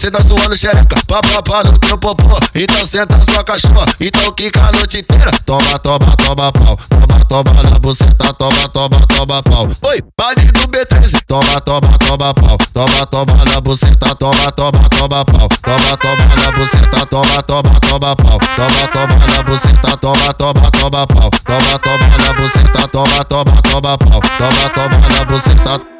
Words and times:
você 0.00 0.10
da 0.10 0.22
suando 0.22 0.56
xereca, 0.56 0.96
papapá 1.06 1.62
no 1.62 1.78
teu 1.78 1.98
popô, 1.98 2.38
então 2.54 2.86
senta 2.86 3.20
sua 3.20 3.44
cachorra, 3.44 3.84
então 4.00 4.32
quica 4.32 4.66
a 4.66 4.72
noite 4.72 5.00
inteira, 5.00 5.30
toma, 5.44 5.78
toma, 5.78 6.16
toma 6.16 6.50
pau, 6.52 6.78
toma, 6.88 7.24
toma 7.28 7.62
na 7.62 7.78
buceta, 7.78 8.32
toma, 8.32 8.66
toma, 8.70 8.98
toma 9.06 9.42
pau, 9.42 9.68
oi, 9.82 10.00
baile 10.16 10.50
do 10.52 10.60
B13, 10.68 11.20
toma, 11.26 11.60
toma, 11.60 11.98
toma 11.98 12.32
pau, 12.32 12.56
toma, 12.72 13.06
toma 13.08 13.44
na 13.44 13.60
buceta, 13.60 14.14
toma, 14.14 14.50
toma, 14.52 14.88
toma 14.88 15.22
pau, 15.22 15.48
toma, 15.62 15.96
toma 15.98 16.34
na 16.34 16.52
buceta, 16.52 17.04
toma, 17.04 17.42
toma, 17.42 17.80
toma 17.80 18.16
pau, 18.16 18.38
toma, 18.56 18.88
toma 18.88 19.26
na 19.26 19.42
buceta, 19.42 19.96
toma, 19.98 20.32
toma, 20.32 20.70
toma 20.70 21.06
pau, 21.06 21.30
toma, 21.44 21.78
toma 21.78 22.16
na 22.16 22.32
buceta, 22.32 22.88
toma, 22.88 23.24
toma, 23.26 23.62
toma 23.62 23.98
pau, 23.98 24.20
toma, 24.38 24.68
toma 24.70 25.08
na 25.10 25.24
buceta. 25.26 25.99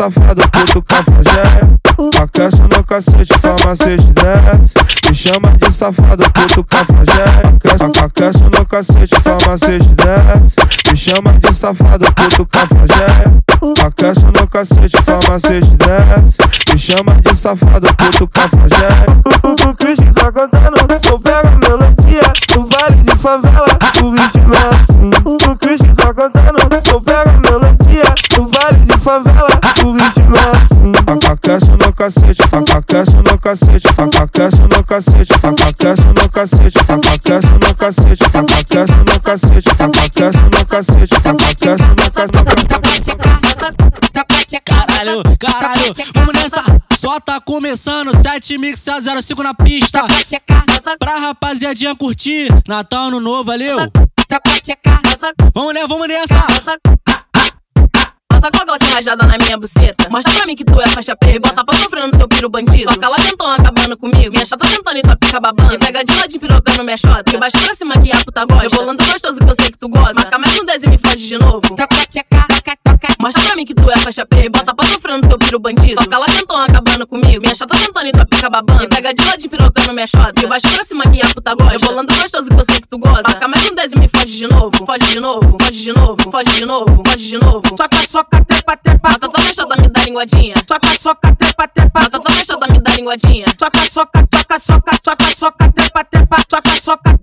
safado, 0.00 0.42
puto 0.50 0.82
cafajé. 0.82 1.42
Aquece 2.22 2.62
no 2.62 2.82
cacete, 2.82 3.38
farmacêutico 3.38 4.14
Dex, 4.14 4.72
me 5.06 5.14
chama 5.14 5.50
de 5.58 5.70
safado, 5.70 6.24
puto 6.32 6.64
cafajé. 6.64 7.24
Aquece, 7.62 8.00
aquece 8.00 8.44
no 8.44 8.64
cacete, 8.64 9.20
farmacêutico 9.20 9.94
Dex, 9.96 10.56
me 10.90 10.96
chama 10.96 11.32
de 11.34 11.52
safado, 11.52 12.06
puto 12.14 12.46
cafajé. 12.46 13.06
Aquece 13.84 14.24
no 14.24 14.46
cacete, 14.48 15.02
farmacêutico 15.02 15.76
Dex, 15.76 16.38
me 16.72 16.78
chama 16.78 17.20
de 17.20 17.36
safado, 17.36 17.94
puto 17.94 18.26
cafajé. 18.28 18.88
O, 19.44 19.48
o, 19.48 19.70
o 19.70 19.76
Christian 19.76 20.14
tá 20.14 20.32
cantando, 20.32 20.78
eu 21.10 21.18
pego 21.18 21.46
a 21.46 21.68
melodia 21.68 22.32
no 22.56 22.66
vale 22.66 22.96
de 23.02 23.18
favela, 23.18 23.78
o 24.02 24.10
ritmo 24.12 24.54
é 24.54 24.74
assim. 24.74 25.09
Aquece 32.00 32.20
no 32.22 32.32
cacete, 32.32 32.72
aquece 32.72 33.12
no 33.18 33.38
cacete, 33.38 33.86
aquece 33.86 34.62
no 34.62 34.82
cacete, 34.82 35.34
aquece 35.34 36.06
no 36.08 36.30
cacete, 36.30 36.78
aquece 36.78 37.52
no 37.52 37.74
cacete, 37.76 38.24
aquece 38.24 38.96
no 38.96 39.20
cacete, 39.20 39.68
aquece 39.68 40.46
no 40.48 40.66
cacete, 40.66 41.16
aquece 41.20 41.76
no 41.84 42.06
cacete. 42.08 42.40
Caralho, 44.64 45.22
caralho, 45.38 45.92
vamos 46.14 46.34
nessa. 46.34 46.64
Só 46.98 47.20
tá 47.20 47.38
começando, 47.38 48.18
7 48.18 48.56
mix 48.56 48.82
05 48.82 49.42
na 49.42 49.52
pista. 49.52 50.02
Pra 50.98 51.18
rapaziadinha 51.18 51.94
curtir, 51.94 52.48
Natal, 52.66 53.08
Ano 53.08 53.20
Novo, 53.20 53.44
valeu? 53.44 53.76
Vamos 55.54 55.74
nessa, 55.74 55.86
vamos 55.86 56.08
nessa. 56.08 56.46
Passa 58.40 58.52
com 58.52 58.62
a 58.62 58.64
gotinha 58.64 58.94
rajada 58.94 59.26
na 59.26 59.36
minha 59.36 59.58
buceta. 59.58 60.08
Mostra 60.08 60.32
pra 60.32 60.46
mim 60.46 60.56
que 60.56 60.64
tu 60.64 60.80
é 60.80 60.86
faixa 60.86 61.14
preta. 61.14 61.40
Bota 61.40 61.62
pra 61.62 61.76
sofrendo 61.76 62.12
no 62.12 62.18
teu 62.18 62.26
piro 62.26 62.48
bandido. 62.48 62.90
Só 62.90 62.98
que 62.98 63.04
ela 63.04 63.16
tentou 63.16 63.46
acabando 63.46 63.98
comigo. 63.98 64.32
Minha 64.32 64.46
chata 64.46 64.66
sentando 64.66 64.96
e 64.96 65.02
tua 65.02 65.16
pica 65.16 65.38
babando. 65.38 65.68
Me 65.68 65.78
pega 65.78 66.02
de 66.02 66.12
lado 66.14 66.40
pirocando 66.40 66.82
minha 66.82 66.96
chota. 66.96 67.24
De 67.24 67.36
baixo 67.36 67.58
pra 67.58 68.00
que 68.00 68.12
a 68.12 68.24
puta 68.24 68.44
gosta. 68.46 68.64
Eu 68.64 68.70
bolando 68.70 69.04
gostoso 69.04 69.36
que 69.36 69.50
eu 69.50 69.56
sei 69.60 69.70
que 69.70 69.78
tu 69.78 69.90
gosta. 69.90 70.14
Marca 70.14 70.38
mais 70.38 70.58
um 70.58 70.64
10 70.64 70.82
e 70.84 70.88
me 70.88 70.96
fode 70.96 71.28
de 71.28 71.36
novo. 71.36 71.60
Mostra 73.20 73.42
pra 73.44 73.54
mim 73.54 73.66
que 73.66 73.74
tu 73.74 73.90
é 73.90 73.96
faixa 73.98 74.24
preta. 74.24 74.50
Bota 74.50 74.74
pra 74.74 74.86
sofrendo 74.86 75.22
no 75.22 75.28
teu 75.28 75.38
piro 75.38 75.58
bandido. 75.58 76.02
Só 76.02 76.08
que 76.08 76.14
ela 76.14 76.24
tentou 76.24 76.56
acabando 76.56 77.06
comigo. 77.06 77.42
Minha 77.42 77.54
chata 77.54 77.76
sentando 77.76 78.06
e 78.06 78.12
tua 78.12 78.24
pica 78.24 78.48
babando. 78.48 78.80
Me 78.80 78.88
pega 78.88 79.12
de 79.12 79.22
lado 79.22 79.48
pirocando 79.48 79.92
minha 79.92 80.06
chota. 80.06 80.32
De 80.32 80.46
baixo 80.46 80.66
pra 80.74 80.84
cima 80.84 81.04
que 81.10 81.22
a 81.22 81.26
puta 81.34 81.54
gosta. 81.54 81.74
Eu 81.74 81.80
bolando 81.80 82.14
gostoso 82.14 82.48
que 82.48 82.54
eu 82.54 82.64
sei 82.64 82.80
que 82.80 82.88
tu 82.88 82.98
gosta. 82.98 83.22
Marca 83.22 83.46
mais 83.48 83.70
um 83.70 83.74
10 83.74 83.92
e 83.92 83.98
me 83.98 84.08
fode 84.08 84.36
de 84.38 84.46
novo. 84.46 84.86
Fode 84.86 85.06
de 85.12 85.20
novo, 85.20 85.56
fode 85.60 85.82
de 85.82 85.92
novo, 85.92 86.30
fode 86.30 86.56
de 86.56 86.64
novo, 86.64 87.02
fode 87.04 87.28
de 87.28 87.38
novo. 87.38 87.62
Soca, 87.76 88.08
soca, 88.08 88.44
trepa, 88.44 88.76
trepa. 88.78 89.08
Tá 89.10 89.18
toda 89.18 89.40
fechada, 89.40 89.76
me 89.76 89.88
dá 89.88 90.00
linguadinha. 90.02 90.54
Soca, 90.66 90.88
soca, 90.98 91.36
trepa, 91.36 91.68
trepa. 91.68 92.00
Tá 92.00 92.10
toda 92.10 92.30
fechada, 92.30 92.66
me 92.72 92.80
dá 92.80 92.90
linguadinha. 92.92 93.46
Soca, 93.58 93.80
soca, 93.92 94.28
soca, 94.32 94.58
soca, 94.58 94.92
soca, 95.04 95.24
soca, 95.36 95.72
trepa, 95.72 96.04
trepa. 96.04 96.36
Soca, 96.50 96.70
soca, 96.82 97.19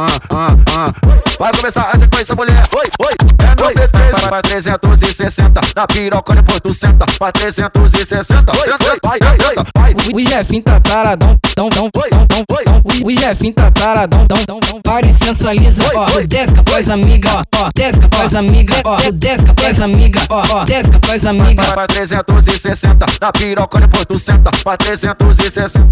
Ah, 0.00 0.06
ah, 0.30 0.56
ah. 0.76 0.94
Vai 1.40 1.52
começar 1.54 1.90
a 1.92 1.98
sequência, 1.98 2.32
mulher. 2.36 2.62
Oi, 2.72 2.86
oi, 3.04 3.14
é 3.40 3.48
no 3.48 3.68
B13. 3.68 4.30
Vai 4.30 4.42
360, 4.42 5.60
da 5.74 5.86
piroca 5.88 6.36
depois 6.36 6.60
tu 6.60 6.72
senta. 6.72 7.04
Vai 7.18 7.32
360, 7.32 8.52
oi, 8.52 8.70
oi, 8.70 8.98
vai, 9.02 9.18
vai, 9.18 9.36
vai. 9.74 9.94
O 10.14 10.20
Jefinho 10.20 10.62
tá 10.62 10.78
taradão, 10.78 11.36
tão, 11.52 11.68
tão, 11.68 11.90
tão, 11.90 12.10
tão, 12.10 12.44
tão. 12.46 12.80
O 13.04 13.10
Jefinho 13.10 13.52
tá 13.54 13.72
taradão, 13.72 14.24
tão, 14.28 14.44
tão, 14.44 14.60
tão. 14.60 14.80
Vai 14.86 15.02
e 15.02 15.12
sensualiza, 15.12 15.82
ó. 15.92 16.06
Desce 16.28 16.54
com 16.54 16.62
tuas 16.62 16.88
amigas, 16.88 17.32
ó. 17.56 17.68
Desce 17.74 18.00
com 18.00 18.08
tuas 18.08 18.34
amigas, 18.36 18.80
ó. 18.84 18.96
Desce 19.10 19.46
com 19.46 19.54
tuas 19.54 19.80
amigas, 19.80 20.26
ó. 20.30 20.64
Desce 20.64 20.92
com 20.92 21.00
tuas 21.00 21.26
amigas. 21.26 21.66
Vai 21.70 21.88
360, 21.88 23.06
da 23.20 23.32
piroca 23.32 23.80
depois 23.80 24.06
tu 24.06 24.16
senta. 24.16 24.52
Vai 24.64 24.78
360. 24.78 25.90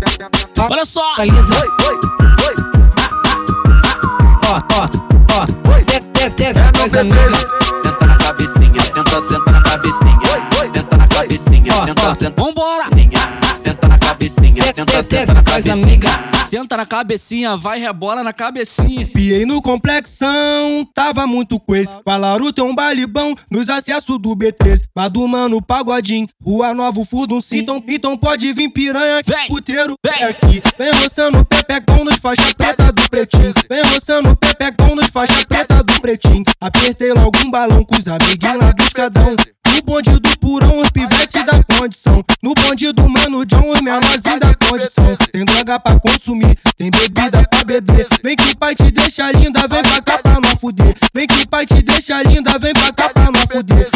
Olha 0.71 0.85
só. 0.85 1.03
Oi, 1.19 1.29
oi, 1.29 2.16
Senta 6.89 8.07
na 8.07 8.17
cabecinha, 8.17 8.81
senta, 8.81 9.21
senta 9.21 9.51
na 9.51 9.63
cabecinha. 9.63 10.21
Senta 10.73 10.97
na 10.97 11.09
cabecinha, 11.09 11.73
senta, 11.85 12.15
senta. 12.15 12.43
Vambora. 12.43 12.87
Senta 13.57 13.89
na 13.89 13.99
cabecinha, 13.99 14.63
senta, 14.73 15.03
senta 15.03 15.35
na 15.35 15.43
cabecinha. 15.43 16.01
Senta 16.49 16.77
na 16.77 16.87
cabecinha, 16.87 17.57
vai 17.57 17.81
rebola 17.81 18.23
na 18.23 18.33
cabecinha. 18.33 19.05
Piei 19.09 19.45
no 19.45 19.61
complexão, 19.61 20.87
tava 20.95 21.27
muito 21.27 21.59
coisa. 21.59 22.01
Falaram 22.05 22.53
tem 22.53 22.63
um 22.65 22.73
baile 22.75 23.05
bom 23.05 23.35
nos 23.51 23.69
acessos 23.69 24.17
do 24.19 24.37
B13. 24.37 24.83
Mas 24.95 25.11
do 25.11 25.27
mano 25.27 25.61
pagodinho, 25.61 26.29
Rua 26.41 26.73
Nova, 26.73 27.05
Furdum 27.05 27.41
sim. 27.41 27.59
Então, 27.59 27.83
então 27.89 28.17
pode 28.17 28.53
vir 28.53 28.69
piranha, 28.71 29.23
Vem, 29.27 29.49
puteiro 29.49 29.97
vem. 30.05 30.23
é 30.23 30.29
aqui. 30.29 30.63
Vem 30.79 30.93
roçando 30.93 31.45
pepecão 31.45 32.05
nos 32.05 32.17
faixa 32.19 32.55
preta 32.57 32.93
do 32.93 33.11
pretinho. 33.11 33.53
Vem 33.69 33.83
roçando 33.83 34.37
pepecão 34.37 34.95
nos 34.95 35.09
faixa 35.09 35.45
preta 35.49 35.83
do 35.83 35.86
pretinho. 36.07 36.45
Apertei 36.61 37.13
logo 37.13 37.37
um 37.45 37.51
balão 37.51 37.83
com 37.83 37.97
os 37.97 38.07
amiguinhos 38.07 38.59
lá 38.59 38.71
do 38.71 38.83
escadão. 38.83 39.37
No 39.67 39.83
bonde 39.83 40.21
do 40.21 40.39
purão, 40.39 40.79
os 40.81 40.91
pivete 40.91 41.43
da 41.43 41.61
condição. 41.65 42.23
No 42.41 42.55
bonde 42.55 42.93
do 42.93 43.09
mano 43.09 43.45
John, 43.45 43.69
os 43.69 43.81
menorzinhos 43.81 44.39
da 44.39 44.55
condição. 44.55 45.17
Tem 45.33 45.45
droga 45.45 45.81
pra 45.81 45.99
consumir, 45.99 46.57
tem 46.79 46.91
bebida 46.91 47.43
pra 47.51 47.65
beber. 47.65 48.07
Vem 48.23 48.37
que 48.37 48.57
pai 48.57 48.77
te 48.77 48.91
deixa 48.93 49.33
linda, 49.33 49.67
vem 49.67 49.83
pra 49.83 50.01
cá 50.01 50.19
pra 50.19 50.41
não 50.41 50.57
fuder. 50.57 50.95
Vem 51.13 51.27
que 51.27 51.49
pai 51.49 51.67
te 51.67 51.83
deixa 51.83 52.23
linda, 52.23 52.57
vem 52.57 52.73
pra 52.73 52.93
cá 52.93 53.09
pra 53.09 53.25
não 53.25 53.41
fuder. 53.51 53.91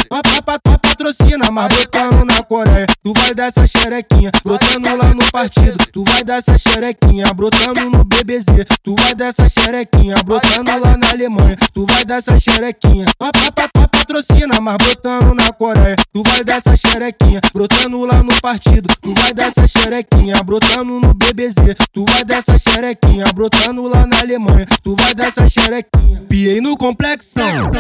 Tua 0.65 0.79
patrocina, 0.79 1.49
mas 1.53 1.69
botando 1.73 2.25
na 2.25 2.43
Coreia. 2.43 2.87
Tu 3.11 3.15
vai 3.21 3.35
dessa 3.35 3.67
xerequinha, 3.67 4.31
brotando 4.45 4.97
lá 4.97 5.13
no 5.13 5.33
partido. 5.33 5.77
Tu 5.93 6.05
vai 6.05 6.23
dessa 6.23 6.57
xerequinha, 6.57 7.35
brotando 7.35 7.91
no 7.91 8.05
BBZ. 8.05 8.45
Tu 8.85 8.95
vai 8.97 9.17
dessa 9.17 9.49
xerequinha, 9.49 10.15
brotando 10.25 10.79
lá 10.79 10.97
na 10.97 11.11
Alemanha. 11.11 11.57
Tu 11.75 11.85
vai 11.87 12.05
dessa 12.05 12.39
xerequinha. 12.39 13.07
Uma 13.21 13.33
papa 13.33 13.69
tua 13.75 13.89
patrocina, 13.89 14.61
mas 14.61 14.77
botando 14.77 15.35
na 15.35 15.40
Coreia. 15.53 15.97
Tu 16.13 16.23
vai 16.23 16.45
dessa 16.45 16.77
xerequinha, 16.77 17.41
brotando 17.53 18.05
lá 18.05 18.23
no 18.23 18.33
partido. 18.41 18.89
Tu 19.01 19.15
vai 19.15 19.33
dessa 19.33 19.67
xerequinha, 19.67 20.43
brotando 20.43 21.01
no 21.01 21.15
BBZ. 21.15 21.55
Tu 21.93 22.05
vai 22.05 22.25
dessa 22.25 22.59
xerequinha, 22.59 23.25
brotando 23.35 23.89
lá 23.89 24.07
na 24.07 24.21
Alemanha. 24.21 24.67
Tu 24.83 24.95
vai 24.97 25.15
dessa 25.15 25.49
xerequinha. 25.49 26.25
Piei 26.29 26.61
no 26.61 26.77
complexão. 26.77 27.71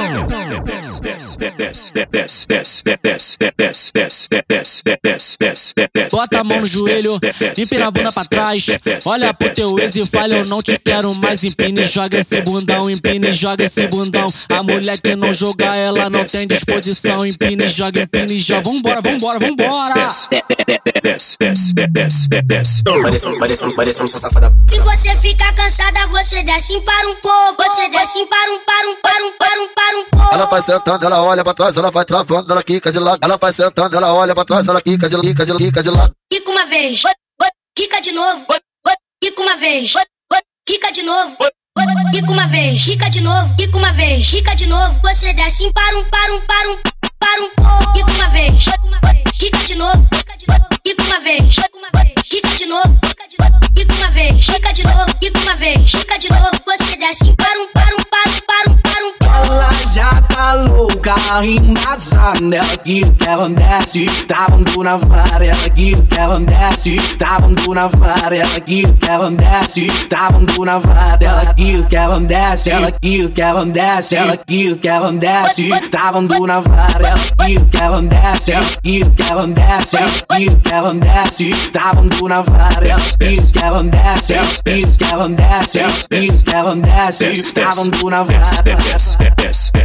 Bota 6.10 6.40
a 6.40 6.44
mão 6.44 6.60
no 6.60 6.66
joelho, 6.66 7.18
empina 7.56 7.86
a 7.86 7.90
bunda 7.90 8.12
pra 8.12 8.24
trás. 8.24 8.66
Olha 9.04 9.32
pro 9.32 9.54
teu 9.54 9.78
ex 9.78 9.96
e 9.96 10.06
fala: 10.06 10.36
Eu 10.36 10.46
não 10.46 10.62
te 10.62 10.78
quero 10.78 11.14
mais. 11.16 11.44
Empine, 11.44 11.84
joga 11.86 12.18
esse 12.18 12.40
bundão, 12.42 12.90
empine, 12.90 13.32
joga 13.32 13.64
esse 13.64 13.86
bundão. 13.88 14.28
A 14.48 14.62
mulher 14.62 15.00
que 15.00 15.14
não 15.14 15.32
joga, 15.32 15.76
ela 15.76 16.10
não 16.10 16.24
tem 16.24 16.46
disposição. 16.46 17.24
Empine, 17.60 17.74
joga, 17.74 18.02
empine, 18.02 18.40
joga. 18.40 18.62
Vambora, 18.62 19.00
vambora, 19.02 19.38
vambora. 19.38 20.10
Se 24.66 24.78
você 24.78 25.16
ficar 25.16 25.54
cansada, 25.54 26.06
você 26.06 26.42
desce 26.42 26.80
para 26.80 27.08
um 27.08 27.14
pouco. 27.16 27.62
Você 27.62 27.88
desce 27.90 28.24
para 28.26 28.50
um, 28.50 28.60
para 28.64 28.88
um, 28.88 28.96
para 28.96 29.24
um, 29.24 29.32
para 29.32 29.60
um, 29.60 29.68
para 29.74 29.98
um 29.98 30.04
pouco. 30.04 30.34
Ela 30.34 30.46
vai 30.46 30.62
sentando, 30.62 31.04
ela 31.04 31.22
olha 31.22 31.44
pra 31.44 31.52
trás, 31.52 31.76
ela 31.76 31.90
vai 31.90 32.04
travando, 32.06 32.50
ela 32.50 32.62
quica 32.62 32.90
de 32.90 32.98
lado. 32.98 33.18
Ela 33.22 33.36
vai 33.36 33.52
sentando, 33.52 33.94
ela 33.94 34.14
olha 34.14 34.34
pra 34.34 34.44
trás, 34.46 34.66
ela 34.66 34.80
quica 34.80 35.06
de 35.06 35.16
lado, 35.16 35.28
quica 35.28 35.44
de 35.44 35.52
lado, 35.52 35.64
quica 35.64 35.82
de 35.82 35.90
lado. 35.90 36.14
Quica 36.32 36.50
uma 36.50 36.64
vez, 36.64 37.02
quica 37.76 38.00
de 38.00 38.12
novo. 38.12 38.46
Quica 39.22 39.42
uma 39.42 39.56
vez, 39.56 39.92
quica 40.66 40.90
de 40.90 41.02
novo. 41.02 41.36
Quica 42.10 42.32
uma 42.32 42.46
vez, 42.46 42.82
quica 42.82 43.10
de 43.10 43.20
novo. 43.20 43.54
Quica 43.54 43.76
uma 43.76 43.92
vez, 43.92 44.30
quica 44.30 44.54
de 44.54 44.66
novo. 44.66 44.98
Você 45.02 45.34
desce 45.34 45.70
para 45.74 45.98
um, 45.98 46.04
para 46.04 46.34
um, 46.34 46.40
para 46.40 46.70
um, 46.70 46.76
para 47.20 47.42
um 47.42 47.50
pouco. 47.50 47.92
Quica 47.92 48.12
uma 48.12 48.28
vez, 48.30 48.64
quica 49.38 49.58
de 49.58 49.74
novo. 49.76 50.08
Quica 50.82 51.02
uma 51.04 51.20
vez, 51.20 51.54
quica 52.24 52.56
de 52.56 52.66
novo. 52.66 52.98
Quica 53.74 53.94
uma 53.94 54.10
vez, 54.10 54.46
quica 54.46 54.72
de 54.72 54.82
novo. 54.82 55.14
Quica 55.20 55.38
uma 55.38 55.56
vez, 55.56 55.90
quica 55.90 56.18
de 56.18 56.28
novo. 56.30 56.50
Você 56.66 56.96
desce 56.96 57.32
para 57.36 57.60
um, 57.60 57.68
para 57.68 57.94
um, 57.94 58.02
para 58.04 58.30
um, 58.30 58.40
para 58.40 58.70
um, 58.70 58.76
para 58.78 59.06
um 59.06 59.19
já 59.92 60.22
tá 60.22 60.54
louca, 60.54 61.14
embaçada. 61.44 62.56
Ela 62.56 62.76
que 62.76 63.02
ela 63.26 63.48
desce, 63.48 64.06
travando 64.26 64.84
na 64.84 64.96
vara. 64.96 65.44
Ela 65.44 65.70
que 65.70 65.96
ela 66.16 66.40
desce, 66.40 66.96
travando 67.16 67.74
na 67.74 67.88
vara. 67.88 68.36
Ela 68.36 68.60
que 68.60 68.86
ela 69.08 69.30
desce, 69.30 69.86
travando 70.08 70.64
na 70.64 70.78
vara. 70.78 71.18
Ela 71.20 71.54
que 71.54 71.96
ela 71.96 72.20
desce, 72.20 72.70
ela 72.70 72.92
que 72.92 73.32
ela 73.36 73.66
desce, 73.66 74.16
ela 74.16 74.36
que 74.36 74.78
ela 74.84 75.12
desce, 75.12 75.68
travando 75.90 76.46
na 76.46 76.60
vara. 76.60 77.08
Ela 77.08 77.18
que 77.38 77.76
ela 77.80 78.02
desce, 78.02 78.52
ela 78.52 78.64
que 78.82 79.22
ela 79.28 79.46
desce, 79.48 79.96
ela 79.96 80.10
que 80.36 80.72
ela 80.72 80.94
desce, 80.94 81.50
travando 81.72 82.28
na 82.28 82.42
vara. 82.42 82.86
Ela 82.86 83.00
que 83.18 83.58
ela 83.64 83.82
desce, 83.82 84.34
ela 84.34 84.46
que 84.46 85.04
ela 85.04 85.28
desce, 85.28 85.78
ela 85.78 85.92
que 86.08 86.54
ela 86.54 86.76
desce, 86.76 87.52
travando 87.52 88.10
na 88.10 88.22
vara. 88.22 89.79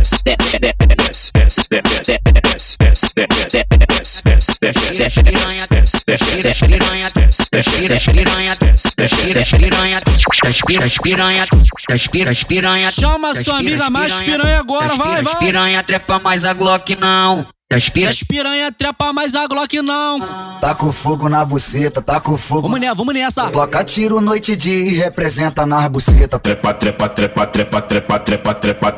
Chama 12.92 13.44
sua 13.44 13.60
amiga 13.60 13.90
mais 13.90 14.12
piranha 14.14 14.60
agora, 14.60 14.96
vai, 14.96 15.22
vai. 15.22 15.38
Piranha 15.38 15.84
trepa 15.84 16.20
mais 16.20 16.44
a 16.44 16.54
Glock 16.54 16.96
não. 16.96 17.46
Das 17.70 17.92
As 18.08 18.24
piranha 18.24 18.72
trepa 18.72 19.12
mais 19.12 19.36
a 19.36 19.48
Glock 19.48 19.82
não. 19.82 20.20
Tá 20.62 20.74
com 20.74 20.92
fogo 20.92 21.30
na 21.30 21.44
buceta, 21.44 22.02
tá 22.02 22.20
com 22.20 22.38
fogo. 22.38 22.64
Vamos 22.64 22.80
nessa, 22.80 22.96
vamos 22.96 23.14
nessa. 23.14 23.50
Toca 23.50 23.84
tiro 23.84 24.22
noite 24.22 24.54
e 24.54 24.56
dia 24.56 24.86
e 24.86 24.96
representa 24.96 25.66
nas 25.66 25.88
buceta. 25.88 26.40
Trepa, 26.40 26.74
trepa, 26.74 27.10
trepa, 27.10 27.46
trepa, 27.46 27.82
trepa, 27.82 28.20
trepa, 28.20 28.54
trepa. 28.54 28.98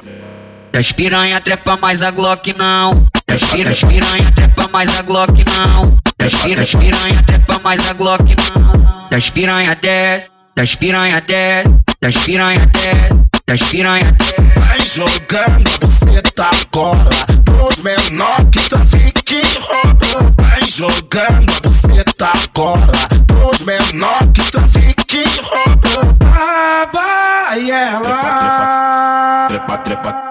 Das 0.78 0.92
piranha 0.92 1.42
trepa 1.42 1.76
mais 1.76 2.04
a 2.04 2.12
Glock 2.12 2.54
não. 2.54 3.08
Pira, 3.52 3.72
das 3.72 3.80
piranha 3.80 4.32
trepa 4.32 4.68
mais 4.72 4.96
a 4.96 5.02
Glock 5.02 5.44
não. 5.58 5.98
Pira, 6.44 6.62
das 6.62 6.76
piranha 6.76 7.24
trepa 7.24 7.60
mais 7.64 7.90
a 7.90 7.94
Glock 7.94 8.36
não. 8.54 9.10
Das 9.10 9.28
piranha 9.32 9.76
10, 9.76 10.32
das 10.56 10.76
piranha 10.76 11.20
10, 11.20 11.66
das 12.00 12.16
piranha 12.18 12.64
10, 12.68 13.22
das 13.48 13.64
piranha 13.64 14.12
10. 14.12 14.68
Vai 14.68 14.86
jogando 14.86 15.80
buceta 15.80 16.46
agora 16.46 17.10
Pros 17.44 17.80
menor 17.80 18.46
que 18.52 18.60
trafique 18.70 19.34
e 19.34 19.58
rouba 19.58 20.32
Vai 20.38 20.70
jogando 20.70 21.60
buceta 21.64 22.34
agora 22.36 22.92
Pros 23.26 23.62
menor 23.62 24.28
que 24.32 24.52
trafique 24.52 25.24
e 25.26 25.40
rouba 25.42 26.16
Ah, 26.22 26.88
vai 26.94 27.72
ela. 27.72 29.48
Trepa, 29.48 29.48
trepa, 29.48 29.78
trepa, 29.80 30.12
trepa 30.12 30.27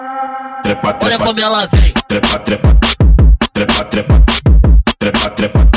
Olha 0.87 1.19
como 1.19 1.39
ela 1.39 1.67
vem. 1.67 1.93
Trepa, 2.07 2.39
trepa, 2.39 2.77
trepa, 3.53 3.83
trepa 3.83 4.23
Trepa, 4.99 5.29
trepa, 5.29 5.67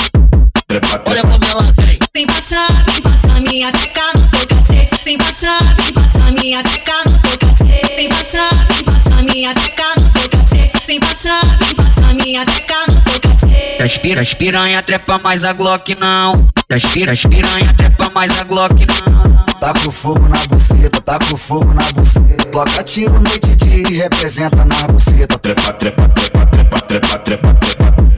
trepa, 0.66 1.02
Olha 1.06 1.22
trepa 1.22 1.28
como 1.28 1.44
ela 1.44 1.72
vem. 1.78 1.98
Vem 2.14 2.26
passar, 2.26 2.68
vem 2.84 3.02
passar 3.02 3.40
minha 3.40 3.72
teca 3.72 4.12
no 4.14 4.28
teu 4.28 4.46
cacete. 4.46 5.04
Vem 5.04 5.18
passar, 5.18 5.74
vem 5.74 5.92
passar 5.92 6.32
minha 6.32 6.62
teca 6.62 7.04
no 7.04 7.18
teu 7.18 7.38
cacete. 7.38 7.94
Vem 7.96 8.08
passar, 8.08 8.66
vem 8.68 8.84
passar 8.84 9.22
minha 9.24 9.54
teca 9.54 10.00
no 10.00 10.10
teu 10.10 10.28
cacete. 10.30 10.86
Vem 10.86 11.00
passar, 11.00 11.58
vem 11.58 11.74
passar 11.74 12.14
minha 12.14 12.46
teca 12.46 12.86
no 12.88 13.00
teu 13.00 13.20
cacete. 13.20 13.78
Das 13.78 13.98
pira, 13.98 14.20
das 14.20 14.34
piranha 14.34 14.82
trepa 14.82 15.18
mais 15.18 15.44
a 15.44 15.52
Glock 15.52 15.94
não. 16.00 16.48
Das 16.68 16.84
pira, 16.84 17.12
das 17.12 17.26
piranha 17.26 17.74
trepa 17.74 18.10
mais 18.14 18.40
a 18.40 18.44
Glock 18.44 18.86
não. 18.86 19.29
Tá 19.60 19.74
com 19.74 19.90
fogo 19.90 20.26
na 20.26 20.38
buceta, 20.48 21.02
tá 21.02 21.18
com 21.18 21.36
fogo 21.36 21.74
na 21.74 21.82
buceta. 21.92 22.46
Toca 22.50 22.82
tiro 22.82 23.20
noite 23.20 23.50
e 23.50 23.56
dia 23.56 23.88
e 23.90 23.96
representa 23.98 24.64
nas 24.64 24.84
buceta. 24.84 25.38
Trepa, 25.38 25.72
trepa, 25.74 26.08
trepa, 26.08 26.46
trepa, 26.46 26.80
trepa, 26.80 27.18
trepa, 27.18 27.54
trepa 27.54 28.08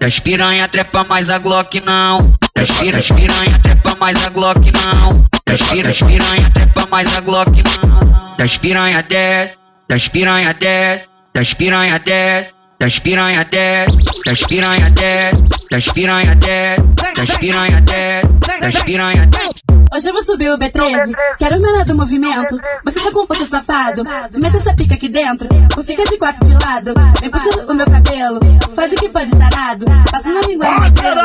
Das 0.00 0.18
piranha 0.18 0.66
trepa 0.66 1.04
mais 1.04 1.30
a 1.30 1.38
Glock 1.38 1.80
não. 1.86 2.34
Das 2.56 2.68
pira, 2.72 2.96
das 2.96 3.06
piranha 3.06 3.56
trepa 3.62 3.96
mais 4.00 4.26
a 4.26 4.30
Glock 4.30 4.72
não. 4.72 5.24
Das 5.46 5.62
pira, 5.62 5.88
das 5.88 6.02
piranha 6.02 6.50
trepa 6.52 6.86
mais 6.90 7.16
a 7.16 7.20
Glock 7.20 7.62
não. 7.62 8.36
Das 8.36 8.56
piranha 8.56 9.00
10, 9.00 9.58
das 9.88 10.08
piranha 10.08 10.52
10, 10.52 11.08
das 11.32 11.54
piranha 11.54 12.00
10, 12.00 12.54
das 12.80 12.98
piranha 12.98 13.44
10, 13.44 13.86
das 14.24 14.40
piranha 14.42 14.90
10, 14.90 15.44
das 15.70 15.84
piranha 15.92 16.34
10, 16.34 16.76
das 17.14 17.38
piranha 17.38 17.80
10, 17.80 18.60
das 18.60 18.82
piranha 18.82 19.28
10. 19.30 19.69
Hoje 19.92 20.08
eu 20.08 20.12
vou 20.12 20.22
subir 20.22 20.48
o 20.52 20.56
B13, 20.56 21.12
quero 21.36 21.58
o 21.58 21.60
menor 21.60 21.84
do 21.84 21.96
movimento. 21.96 22.56
Você 22.84 23.00
tá 23.00 23.10
com 23.10 23.26
força 23.26 23.44
safado? 23.44 24.04
Mete 24.34 24.56
essa 24.56 24.72
pica 24.72 24.94
aqui 24.94 25.08
dentro, 25.08 25.48
ou 25.76 25.82
fica 25.82 26.04
de 26.04 26.16
quatro 26.16 26.46
de 26.46 26.54
lado. 26.64 26.94
Vem 27.20 27.28
puxando 27.28 27.68
o 27.68 27.74
meu 27.74 27.86
cabelo, 27.90 28.38
faz 28.74 28.92
o 28.92 28.96
que 28.96 29.08
faz 29.08 29.32
tarado. 29.32 29.86
Passando 30.10 30.38
a 30.38 30.42
língua 30.42 30.70
no 30.70 30.80
meu 30.80 30.92
pelo. 30.92 31.20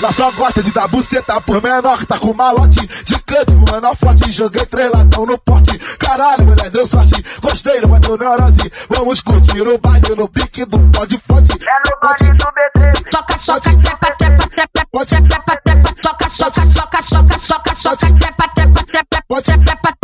Ela 0.00 0.10
só 0.10 0.32
gosta 0.32 0.60
de 0.60 0.72
dar 0.72 0.88
buceta 0.88 1.40
por 1.40 1.62
menor 1.62 1.96
que 1.96 2.06
tá 2.06 2.18
com 2.18 2.34
malote 2.34 2.84
de 3.04 3.21
canto, 3.32 3.72
menor 3.72 3.96
forte. 3.96 4.30
Joguei 4.30 4.66
três 4.66 4.90
latão 4.92 5.24
no 5.24 5.38
pote. 5.38 5.78
Caralho, 5.98 6.44
mulher, 6.44 6.70
deu 6.70 6.86
sorte. 6.86 7.24
Gostei, 7.40 7.80
não 7.80 7.88
bateu 7.88 8.18
neurose. 8.18 8.72
Vamos 8.88 9.20
curtir 9.22 9.62
o 9.62 9.78
baile 9.78 10.14
no 10.14 10.28
pique 10.28 10.64
do 10.66 10.78
pode, 10.90 11.18
pode. 11.18 11.50
É 11.52 11.78
no 11.88 12.00
baile 12.00 12.36
do 12.36 12.46
BT. 12.52 13.10
Soca, 13.10 13.38
soca, 13.38 13.76
trepa, 13.78 14.14
trepa, 14.16 14.48
trepa, 14.48 15.06
trepa, 15.06 15.56
trepa, 15.64 15.88
soca, 16.02 16.30
soca, 16.30 16.66
soca, 16.66 17.02
soca, 17.02 17.38
soca, 17.38 17.74
soca, 17.74 18.12
trepa, 18.12 18.48
trepa, 18.54 18.84
trepa, 18.84 19.42
trepa, 19.42 19.64
trepa. 19.64 20.01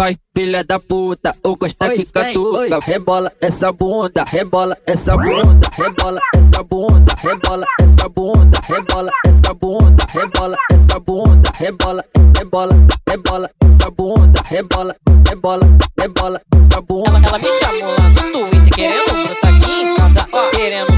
Vai, 0.00 0.16
filha 0.34 0.64
da 0.64 0.80
puta, 0.80 1.36
o 1.44 1.58
Costa 1.58 1.90
que 1.90 2.06
catuca. 2.06 2.80
Rebola 2.80 3.30
essa 3.38 3.70
bunda, 3.70 4.24
rebola 4.24 4.74
essa 4.86 5.14
bunda, 5.14 5.68
rebola 5.76 6.20
essa 6.34 6.62
bunda, 6.62 7.12
rebola 7.18 7.66
essa 7.82 8.08
bunda, 8.08 8.58
rebola 8.66 9.12
essa 9.26 9.52
bunda, 9.52 10.06
rebola 10.08 10.56
essa 10.72 10.98
bunda, 11.00 11.52
rebola, 11.58 12.04
rebola, 12.34 12.86
rebola 13.06 13.50
essa 13.62 13.90
bunda, 13.90 14.40
rebola, 14.46 14.96
rebola, 15.28 15.68
rebola 15.98 16.40
essa 16.58 16.80
bunda. 16.80 17.10
Ela, 17.10 17.28
ela 17.28 17.38
me 17.38 17.52
chamou 17.52 17.94
lá 17.98 18.08
no 18.08 18.48
Twitter 18.48 18.74
querendo 18.74 19.12
brotar 19.12 19.54
aqui 19.54 19.70
em 19.70 19.94
casa, 19.96 20.26
ó. 20.32 20.50
Querendo 20.50 20.89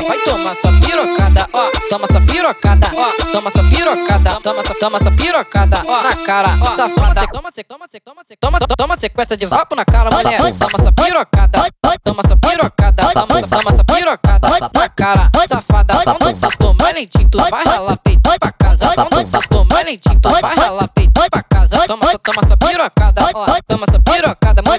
sucessada, 0.00 0.04
vai 0.04 0.18
tomar 0.18 0.56
sua 0.56 0.72
pirocada, 0.80 1.48
ó. 1.52 1.70
Toma 1.88 2.06
essa 2.08 2.20
pirocada, 2.20 2.86
ó. 2.94 3.32
Toma 3.32 3.48
essa 3.48 3.64
pirocada, 3.64 4.40
toma 4.40 4.60
essa, 4.60 4.74
toma 4.74 4.98
essa 4.98 5.10
pirocada, 5.10 5.82
ó. 5.86 6.02
Na 6.02 6.16
cara, 6.16 6.58
ó. 6.60 6.76
Safada, 6.76 7.26
toma, 7.28 7.50
se, 7.52 7.64
toma, 7.64 7.86
se, 7.88 8.00
toma, 8.00 8.22
se, 8.24 8.36
toma, 8.36 8.58
toma 8.76 8.96
sequência 8.96 9.36
de 9.36 9.46
vapo 9.46 9.74
na 9.74 9.84
cara, 9.84 10.10
mulher. 10.10 10.38
Toma 10.38 10.72
essa 10.78 10.92
pirocada, 10.92 11.70
toma 12.04 12.22
essa 12.24 12.36
pirocada, 12.36 13.12
toma, 13.12 13.42
toma 13.42 13.70
essa 13.72 13.84
pirocada 13.84 14.70
na 14.72 14.88
cara, 14.88 15.30
safada. 15.48 16.02
Vamos, 16.04 16.38
vamos, 16.38 16.76
mais 16.76 16.94
lentinho, 16.94 17.28
tu 17.28 17.38
vai 17.38 17.50
ralar 17.50 17.96
peito 17.98 18.20
pra 18.20 18.52
casa. 18.52 18.92
Vamos, 18.96 19.10
vamos, 19.10 19.68
mais 19.68 19.84
valentim, 19.84 20.18
tu 20.20 20.30
vai 20.30 20.42
ralar 20.42 20.88
peito 20.88 21.12
pra 21.12 21.42
casa. 21.42 21.86
Toma, 21.86 22.18
toma 22.18 22.42
essa 22.42 22.56
pirocada, 22.56 22.79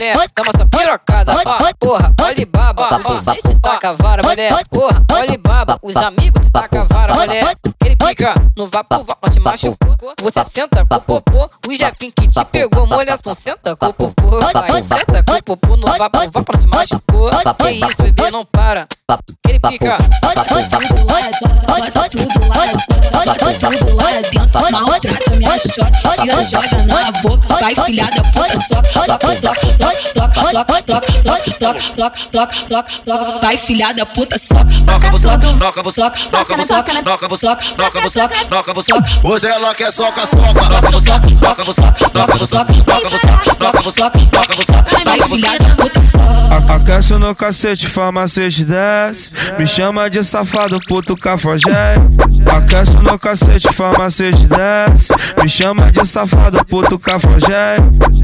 mulher. 0.02 0.30
Toma 0.34 0.52
essa 0.54 0.66
pirocada, 0.66 1.34
ó. 1.34 1.74
Porra, 1.80 2.14
olha 2.20 2.46
baba, 2.46 2.90
ó. 3.04 3.32
De 3.32 3.56
taca 3.60 3.94
vara, 3.94 4.24
mulher. 4.24 4.52
Porra, 4.70 5.06
olha 5.12 5.38
baba. 5.38 5.80
Os 5.82 5.96
amigos 5.96 6.46
de 6.46 6.52
taca 6.52 6.84
vara, 6.86 7.14
mulher. 7.14 7.56
Ele 7.84 7.96
pica 7.96 8.34
no 8.58 8.68
vapor, 8.68 9.04
vapor, 9.04 9.30
te 9.30 9.40
machucou. 9.40 9.96
Você 10.22 10.44
senta 10.46 10.86
com 10.86 10.96
o 10.96 11.02
popô. 11.02 11.50
O 11.68 11.74
Jefinho 11.74 12.12
que 12.16 12.28
te 12.28 12.46
pegou, 12.46 12.88
molhação. 12.88 13.34
Senta 13.34 13.76
com 13.76 13.88
o 13.88 13.94
popô, 13.94 14.40
vai. 14.40 14.84
Senta 14.84 15.24
com 15.24 15.34
o 15.34 15.44
popô 15.44 15.78
no 15.78 15.88
vapor, 15.88 16.30
vapor, 16.32 16.58
te 16.58 16.68
machucou. 16.68 17.30
Que 17.58 17.72
isso, 17.72 18.04
bebê, 18.04 18.32
não 18.32 18.46
para. 18.46 18.88
Ele 19.48 19.60
pica. 19.60 19.98
Bota 20.22 20.46
tudo 20.46 21.06
lá, 21.06 21.22
bota 21.68 22.10
tudo 22.10 22.48
lá, 22.48 22.66
bota 23.12 23.70
tudo 23.70 23.96
lá 23.96 24.12
dentro. 24.12 24.42
Maltrata 24.72 25.31
minha 25.42 25.58
chota, 25.58 25.92
tira, 26.22 26.44
joga 26.44 26.84
na 26.86 27.12
boca. 27.12 27.56
Vai 27.60 27.76
filha 27.86 28.06
da 28.06 28.24
puta, 28.24 28.62
soca, 28.62 28.90
toca, 28.94 29.18
toca, 29.20 29.36
toca, 29.42 29.96
toca, 30.14 30.42
toca, 30.44 30.74
toca, 30.74 31.02
toca, 31.24 31.52
toca, 31.58 31.82
toca, 31.92 32.18
toca, 32.32 32.56
toca, 32.70 32.92
toca. 33.06 33.40
Vai 33.42 33.58
filha 33.58 33.94
da 33.94 34.06
puta, 34.06 34.38
soca, 34.38 34.66
Toca 34.86 35.18
soca, 35.18 35.40
toca 35.60 35.92
soca, 35.92 36.20
toca 36.30 36.54
você, 36.54 36.72
soca, 36.72 36.96
toca 37.16 37.28
soca, 37.28 37.56
toca 37.76 38.10
soca, 38.10 38.46
toca 38.46 38.82
soca. 38.82 39.28
Hoje 39.28 39.48
ela 39.48 39.74
quer 39.74 39.92
soca, 39.92 40.26
soca. 40.28 40.42
Toca 40.54 40.92
você, 40.92 41.12
toca 41.40 41.64
você, 41.64 41.82
toca 41.82 42.30
você, 42.30 42.58
toca 42.86 43.10
você, 43.10 43.28
toca 43.56 43.82
você, 43.82 44.02
toca 44.32 44.56
você, 44.56 44.72
Vai 45.04 45.18
toca 45.18 45.30
filha 45.30 45.50
você. 45.50 45.60
da 45.60 45.76
puta, 45.76 46.02
soca. 46.02 46.74
Aquece 46.76 47.14
no 47.16 47.36
cacete, 47.36 47.88
farmacete 47.88 48.64
desce. 48.66 49.32
Me 49.58 49.66
chama 49.68 50.10
de 50.10 50.24
safado, 50.24 50.78
puto 50.88 51.16
cafajé. 51.16 51.96
Aquece 52.56 52.98
no 52.98 53.18
cacete, 53.20 53.68
farmacete 53.74 54.48
desce. 54.48 55.14
Me 55.38 55.48
chama 55.50 55.92
de 55.92 56.06
safado, 56.06 56.64
puto 56.66 56.98
cafajé. 57.00 57.78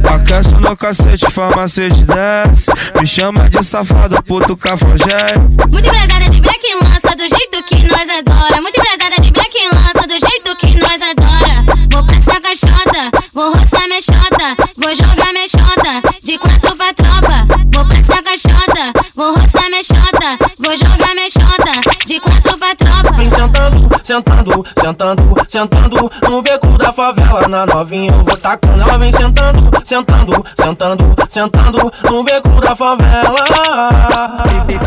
Aquece 0.03 0.55
no 0.55 0.75
cacete, 0.75 1.25
farmacete 1.31 2.05
desce. 2.05 2.71
Me 2.99 3.05
chama 3.05 3.49
de 3.49 3.63
safado, 3.63 4.21
puto 4.23 4.55
cafajé. 4.55 5.37
Muito 5.69 5.87
embrasada 5.87 6.29
de 6.29 6.41
black 6.41 6.63
lança 6.81 7.15
do 7.15 7.27
jeito 7.27 7.63
que 7.65 7.87
nós 7.87 8.09
adora. 8.09 8.61
Muito 8.61 8.79
embrasada 8.79 9.21
de 9.21 9.31
black 9.31 9.57
lança 9.73 10.07
do 10.07 10.19
jeito 10.19 10.55
que 10.57 10.79
nós 10.79 11.01
adora. 11.01 11.65
Vou 11.91 12.05
passar 12.05 12.41
caixota, 12.41 13.11
vou 13.33 13.53
roçar 13.53 13.87
minha 13.87 14.01
xota, 14.01 14.55
vou 14.77 14.95
jogar 14.95 15.33
minha 15.33 15.47
xota 15.47 16.19
de 16.23 16.37
quatro 16.37 16.75
pra 16.75 16.93
tropa. 16.93 17.47
Vou 17.73 17.85
passar 17.85 18.23
caixota, 18.23 18.93
vou 19.15 19.35
roçar 19.35 19.69
minha 19.69 19.83
xota, 19.83 20.37
vou 20.59 20.77
jogar 20.77 21.15
minha 21.15 21.29
xota 21.29 21.86
de 22.07 22.21
quatro 22.21 22.57
pra 22.57 22.73
tropa. 22.73 23.17
Vem 23.17 23.29
sentando, 23.29 23.89
sentando, 24.01 24.65
sentando, 24.79 25.35
sentando 25.45 26.11
no 26.29 26.41
beco 26.41 26.77
da 26.77 26.93
favela. 26.93 27.47
Na 27.49 27.65
novinha 27.65 28.11
eu 28.11 28.23
vou 28.23 28.37
tacando. 28.37 28.81
Ela 28.81 28.97
vem 28.97 29.11
sentando, 29.11 29.69
sentando, 29.83 30.45
sentando, 30.57 31.15
sentando 31.27 31.91
no 32.09 32.23
beco 32.23 32.61
da 32.61 32.75
favela. 32.75 33.45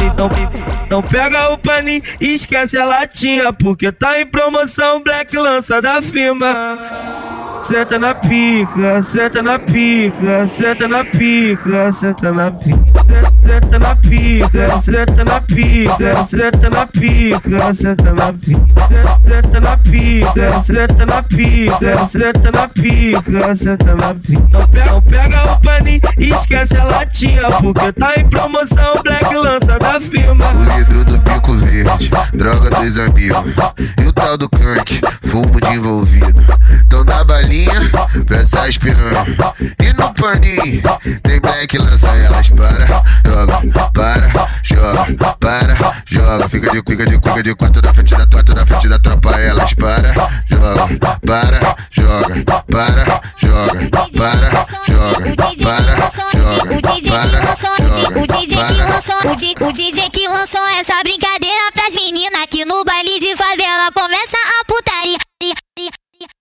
Então, 0.03 0.31
então 0.87 1.03
pega 1.03 1.53
o 1.53 1.59
paninho 1.59 2.03
e 2.21 2.35
esquece 2.35 2.77
a 2.77 2.85
latinha 2.85 3.53
Porque 3.53 3.91
tá 3.91 4.21
em 4.21 4.27
promoção 4.27 5.03
Black 5.03 5.37
lança 5.37 5.81
da 5.81 6.03
firma 6.03 6.77
Senta 7.65 7.99
na 7.99 8.15
pica, 8.15 9.03
senta 9.03 9.43
na 9.43 9.59
pica, 9.59 10.47
senta 10.49 10.89
na 10.89 11.05
pica, 11.05 11.93
senta 11.93 12.33
na 12.33 12.50
pica 12.50 13.31
Senta 13.50 13.79
na 13.79 13.97
pica, 13.97 14.81
senta 14.81 15.25
na 15.25 15.41
pica, 15.41 16.27
senta 16.27 16.71
na 16.71 16.87
pica, 16.87 17.10
senta 17.75 18.14
na 18.14 18.33
pica 18.33 18.61
Senta 19.26 19.61
na 19.61 19.76
pica, 19.76 20.62
senta 20.62 21.07
na 21.07 21.23
pica, 21.23 22.07
senta 22.09 22.50
na 22.52 22.69
pica, 22.69 23.57
senta 23.57 23.95
na 23.95 24.14
pica 24.14 24.69
pega, 24.69 25.02
pega 25.02 25.52
o 25.52 25.61
paninho 25.61 26.00
e 26.19 26.31
esquece 26.31 26.76
a 26.76 26.85
latinha 26.85 27.50
Porque 27.61 27.93
tá 27.93 28.14
em 28.17 28.29
promoção 28.29 29.02
Black 29.02 29.35
lança 29.35 29.79
da 29.79 30.00
firma 30.00 30.47
O 30.52 30.76
vidro 30.76 31.05
do 31.05 31.19
bico 31.19 31.55
verde, 31.71 32.11
droga 32.33 32.71
dos 32.71 32.99
amigos. 32.99 33.45
E 34.00 34.07
o 34.07 34.12
tal 34.12 34.37
do 34.37 34.49
canque, 34.49 35.00
fumo 35.29 35.61
de 35.61 35.75
envolvido. 35.75 36.45
Então 36.85 37.05
dá 37.05 37.25
balinha 37.25 37.90
pra 38.26 38.40
aspirando. 38.62 39.37
E 39.83 39.93
no 39.93 40.12
paninho, 40.14 40.83
tem 41.23 41.40
black, 41.40 41.79
lança 41.79 42.09
elas 42.09 42.49
para, 42.49 42.87
joga, 43.25 43.90
para, 43.93 44.49
joga, 44.62 45.35
para, 45.38 46.02
joga. 46.05 46.49
Fica 46.49 46.71
de, 46.71 46.83
fica 47.00 47.07
de, 47.07 47.28
fica 47.28 47.42
de 47.42 47.54
quatro 47.54 47.83
na 47.83 47.95
frente 47.95 48.14
da 48.14 48.26
quatro 48.26 48.54
na 48.54 48.66
frente 48.66 48.88
da 48.88 48.99
tropa, 48.99 49.30
elas 49.40 49.75
para, 49.75 50.12
joga, 50.47 50.88
para, 51.25 51.76
joga, 51.90 52.45
para, 52.66 53.21
joga, 53.37 53.88
para, 54.16 54.66
joga, 54.87 55.37
para, 55.62 56.11
joga, 56.37 56.71
para, 57.07 57.40
lançou, 57.45 57.73
o 58.23 58.26
DJ 58.26 58.57
que 58.66 58.75
lançou, 58.75 59.30
o, 59.30 59.37
di- 59.37 59.54
o 59.61 59.73
DJ 59.73 60.11
que 60.11 60.28
lançou 60.28 60.66
essa 60.78 61.02
brincadeira 61.02 61.73
pras 61.73 61.95
meninas 61.95 62.47
que 62.50 62.64
no 62.64 62.85
baile 62.85 63.19
de 63.19 63.37
favela 63.37 63.90
começa 63.92 64.37
a 64.61 64.64
putaria. 64.66 65.19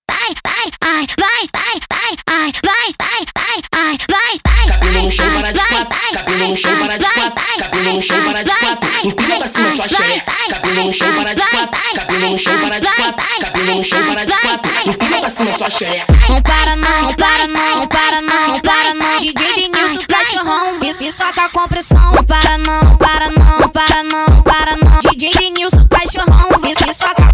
Vai, 0.09 0.35
vai, 0.45 0.71
ai, 0.83 1.07
vai, 1.19 1.49
vai, 1.53 1.79
vai, 1.89 2.17
ai, 2.27 2.51
vai, 2.65 2.95
vai, 2.99 3.25
ai, 3.73 3.97
vai, 4.09 4.39
vai. 4.45 4.67
Cabelo 4.67 5.03
no 5.03 5.11
chão, 5.11 5.31
para 5.33 5.51
de 5.51 5.59
vai, 5.59 5.67
quatro. 5.69 5.97
vai, 5.99 6.11
Cabelo 6.13 6.47
no 6.47 6.55
chão, 6.55 6.77
para 6.79 6.97
de 6.97 7.03
vai, 7.05 7.13
quatro. 7.13 7.43
vai, 7.43 7.57
Cabelo 7.59 7.93
no 7.93 8.01
chão, 8.01 8.17
vai, 8.17 8.25
para 8.33 8.43
de 8.43 8.49
vai, 8.49 8.59
quatro. 8.59 8.89
vai, 8.89 9.01
Empina 9.05 9.35
pra 9.37 9.47
cima 9.47 9.71
sua 9.71 9.77
vai, 9.77 9.89
xereca. 9.89 10.31
vai, 10.31 10.47
Cabelo 10.49 10.83
no 10.85 10.93
chão, 10.93 11.15
para 11.15 11.33
de 11.33 11.41
vai, 11.41 11.49
quatro. 11.51 11.79
vai, 11.79 11.93
Cabelo 11.93 12.29
no 12.29 12.37
chão, 12.37 12.59
para 12.59 12.79
de 12.79 12.85
vai, 12.85 12.95
quatro. 12.95 13.25
vai, 13.29 13.39
Cabelo 13.39 13.75
no 13.75 13.83
chão, 13.83 14.05
para 14.05 14.25
de 14.25 14.31
vai, 14.31 14.41
quatro. 14.41 14.71
vai, 14.73 14.83
Empina 14.87 15.19
pra 15.19 15.29
cima 15.29 15.53
sua 15.53 15.69
xereca. 15.69 16.05
Não 16.29 16.41
para 16.41 16.75
não, 16.75 17.01
não 17.01 17.13
para 17.13 17.47
não, 17.47 17.75
não 17.79 17.87
para 17.87 18.21
não, 18.21 18.47
não 18.49 18.59
para 18.59 18.93
não. 18.93 19.19
DJ 19.19 19.53
Denilson, 19.55 20.01
cachorrão, 20.07 20.83
isso, 20.83 21.03
isso 21.03 21.17
soca 21.17 21.49
com 21.49 21.67
pressão. 21.67 22.11
Não 22.15 22.23
para 22.23 22.57
não, 22.57 22.97
para 22.97 23.31
não, 23.31 23.69
para 23.69 24.03
não, 24.03 24.43
para 24.43 24.75
não. 24.77 24.99
DJ 25.11 25.31
Denilson, 25.31 25.87
cachorrão, 25.89 26.49
isso, 26.69 26.83
isso 26.89 26.99
soca 26.99 27.28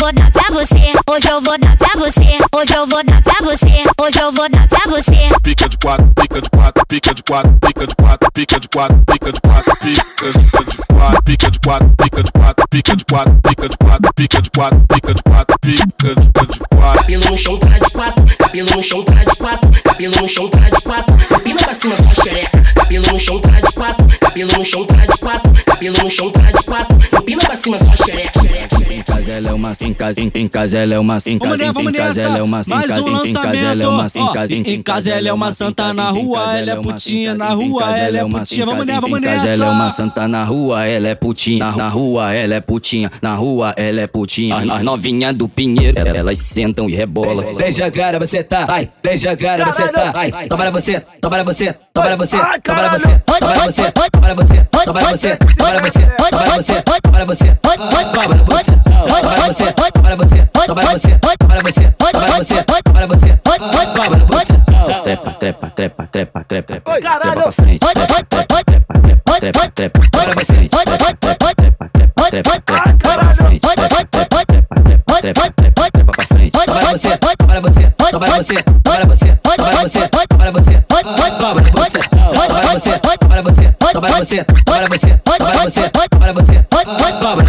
vou 0.00 0.12
dar 0.14 0.30
pra 0.32 0.44
você, 0.50 0.94
hoje 1.10 1.28
eu 1.28 1.42
vou 1.42 1.58
dar 1.58 1.76
pra 1.76 1.90
você, 2.00 2.38
hoje 2.56 2.74
eu 2.74 2.86
vou 2.86 3.04
dar 3.04 3.22
pra 3.22 3.34
você, 3.42 3.84
hoje 4.00 4.18
eu 4.18 4.32
vou 4.32 4.48
dar 4.48 4.66
pra 4.66 4.80
você. 4.88 5.28
Pica 5.42 5.68
de 5.68 5.76
quatro, 5.76 6.10
pica 6.16 6.40
de 6.40 6.48
quatro, 6.48 6.86
pica 6.86 7.14
de 7.14 7.22
quatro, 7.22 7.58
pica 7.60 7.86
de 7.86 7.94
quatro, 7.94 8.30
pica 8.32 8.58
de 8.58 8.68
quatro, 8.70 9.04
pica 9.04 9.32
de 9.32 9.40
quatro, 9.42 9.76
pica 9.76 10.00
de 10.00 10.80
quatro, 10.88 11.22
pica 11.22 11.50
de 11.50 11.60
quatro, 11.60 11.92
pica 11.96 12.22
de 12.22 12.32
quatro, 12.32 12.66
pica 12.70 12.94
de 12.94 13.04
quatro, 13.04 13.40
pica 13.42 13.68
de 13.68 13.76
quatro, 13.76 14.12
pica 14.14 14.40
de 14.40 14.50
quatro, 14.50 14.86
pica 14.86 15.14
de 15.14 15.22
quatro, 15.22 15.58
pica 15.60 16.14
de 16.14 16.30
quatro. 16.30 16.70
Cabelo 16.94 17.24
no 17.30 17.36
chão, 17.36 17.58
para 17.58 17.78
de 17.78 17.90
quatro. 17.90 18.36
Cabelo 18.38 18.70
no 18.74 18.82
chão, 18.82 19.04
para 19.04 19.24
de 19.24 19.36
quatro. 19.36 19.82
Cabelo 19.82 20.14
no 20.20 20.28
chão, 20.28 20.48
para 20.48 20.70
de 20.70 20.80
quatro. 20.80 21.14
Empina 21.36 21.60
pra 21.60 21.74
cima 21.74 21.96
sua 21.96 22.14
xereca. 22.14 22.62
Cabelo 22.74 23.06
no 23.12 23.18
chão, 23.18 23.40
para 23.40 23.60
de 23.60 23.72
quatro. 23.72 24.06
Cabelo 24.18 24.50
no 24.56 24.64
chão, 24.64 24.86
para 24.86 25.06
de 25.06 25.18
quatro. 25.18 25.64
Cabelo 25.64 26.02
no 26.02 26.10
chão, 26.10 26.30
para 26.30 26.52
de 26.52 26.62
quatro. 26.62 26.96
Empina 27.20 27.42
pra 27.44 27.54
cima 27.54 27.78
sua 27.78 27.94
xereca. 27.96 28.40
xereca, 28.40 28.78
xereca. 28.78 28.94
Em 28.94 29.02
casa 29.02 29.32
ela 29.32 29.48
é 29.48 29.52
uma 29.52 29.72
em 29.80 29.92
casa 29.94 30.20
em, 30.20 30.48
casa 30.48 30.78
ela 30.78 30.94
é 30.94 30.98
uma 30.98 31.18
em 31.26 31.38
Vamos 31.38 31.56
casa 31.58 31.72
nessa, 31.72 31.80
em, 31.80 31.92
casa 31.92 32.08
nessa. 32.08 32.20
ela 32.20 32.38
é 32.38 32.42
uma 32.42 32.60
em 32.60 32.70
Mais 32.70 32.86
casa 32.86 33.02
um 33.02 33.26
em, 33.26 33.32
casa 33.32 33.56
ela 33.58 33.82
é 33.82 33.88
uma 33.88 34.02
lançamento. 34.02 34.16
em 34.16 34.28
Ó, 34.28 34.32
casa 34.32 34.54
em, 34.54 34.82
casa 34.82 35.10
ela 35.10 35.28
é 35.28 35.32
uma 35.32 35.52
santa 35.52 35.94
na 35.94 36.10
rua, 36.10 36.58
ela 36.58 36.70
é 36.70 36.76
putinha 36.76 37.34
na 37.34 37.48
rua, 37.50 37.98
ela 37.98 38.18
é 38.18 38.24
putinha. 38.24 38.66
Vamos 38.66 38.86
nessa, 38.86 39.00
vamos 39.00 39.18
em 39.18 39.22
casa 39.22 39.48
ela 39.48 39.64
é 39.66 39.70
uma 39.70 39.84
nessa. 39.84 39.96
santa 39.96 40.28
na 40.28 40.44
rua, 40.44 40.86
ela 40.86 41.08
é 41.08 41.14
putinha. 41.14 41.72
Na, 41.76 41.88
rua 41.88 42.34
ela 42.34 42.54
é 42.54 42.60
putinha, 42.60 43.12
na 43.20 43.34
rua 43.34 43.74
ela 43.76 44.00
é 44.00 44.06
putinha. 44.06 44.56
As, 44.56 44.70
as 44.70 44.82
novinhas 44.82 45.34
do 45.36 45.48
Pinheiro, 45.48 45.98
elas 45.98 46.38
sentam 46.38 46.88
e 46.88 46.94
rebolam. 46.94 47.54
Beija 47.54 47.90
cara, 47.90 48.18
você 48.18 48.42
tá, 48.42 48.66
ai, 48.68 48.90
beija 49.02 49.36
cara, 49.36 49.66
você 49.66 49.88
tá, 49.88 50.12
ai, 50.14 50.30
toma 50.48 50.70
você, 50.70 51.00
toma 51.20 51.36
na 51.36 51.44
você, 51.44 51.74
toma 51.92 52.08
na 52.08 52.16
você, 52.16 52.36
toma 52.62 52.82
na 52.82 52.88
você, 52.88 53.18
toma 53.26 53.40
na 53.40 53.64
você, 53.66 53.92
toma 53.92 54.34
você, 54.34 54.64
toma 54.70 54.79
na 55.02 55.10
você, 55.10 55.30
na 55.30 55.36
você, 55.36 55.40
na 55.60 55.80
você, 55.80 56.00
na 56.00 56.54
você, 56.54 56.74
na 56.74 57.24
você, 57.24 57.44
na 57.44 57.76
você, 57.80 58.00
na 58.00 58.26
você, 58.40 58.70
na 58.70 59.26
você, 59.40 59.70
na 59.70 60.16
você, 60.16 60.38
na 60.40 60.56
você, 62.36 62.54
na 62.54 63.06
você, 63.06 63.28
na 63.30 64.26
você. 64.26 64.54
Trepa, 65.02 65.30
trepa, 65.32 65.70
trepa, 65.70 66.06
trepa, 66.06 66.44
trepa, 66.44 66.80
trepa, 66.80 66.80
trepa 66.80 67.42
pra 67.42 67.52
frente, 67.52 67.78
trepa, 67.80 68.06
trepa, 68.06 68.24
trepa, 68.24 68.64
trepa, 68.64 68.94
trepa, 69.00 69.40
trepa, 69.40 69.70
trepa 69.70 70.00
pra 70.00 70.44
frente, 70.44 70.68
trepa, 70.68 70.96
trepa, 70.96 71.16
trepa, 71.20 71.54
trepa, 71.54 71.88
trepa, 71.88 72.26
trepa, 72.30 72.60
trepa 72.60 73.14
pra 73.16 73.34
frente, 73.34 73.60
trepa, 73.60 73.88
trepa, 73.88 74.44
trepa, 74.44 74.44
trepa, 74.44 74.76
trepa, 75.20 75.50
trepa, 75.50 75.90
trepa 75.90 76.12
pra 76.12 76.24
frente. 76.26 76.56
Na 76.56 76.64
você, 76.90 77.08
na 77.08 77.60
você, 77.60 77.82
na 77.88 78.10
você, 78.10 78.10
na 78.10 78.36
você, 78.36 78.54
na 78.84 79.06
você, 79.06 79.28
na 79.56 79.80
você, 79.80 80.00
na 80.00 80.50
você, 80.50 80.78
toma 81.38 81.64
na 82.48 82.74
você, 82.74 83.00
Olha 84.12 84.24
você, 84.24 84.44
olha 84.68 84.86
você, 84.88 85.20
olha 85.26 85.38
você, 85.62 85.80
olha 85.94 86.10
você, 86.10 86.10
olha 86.20 86.34
você, 86.34 86.64
você. 87.36 87.39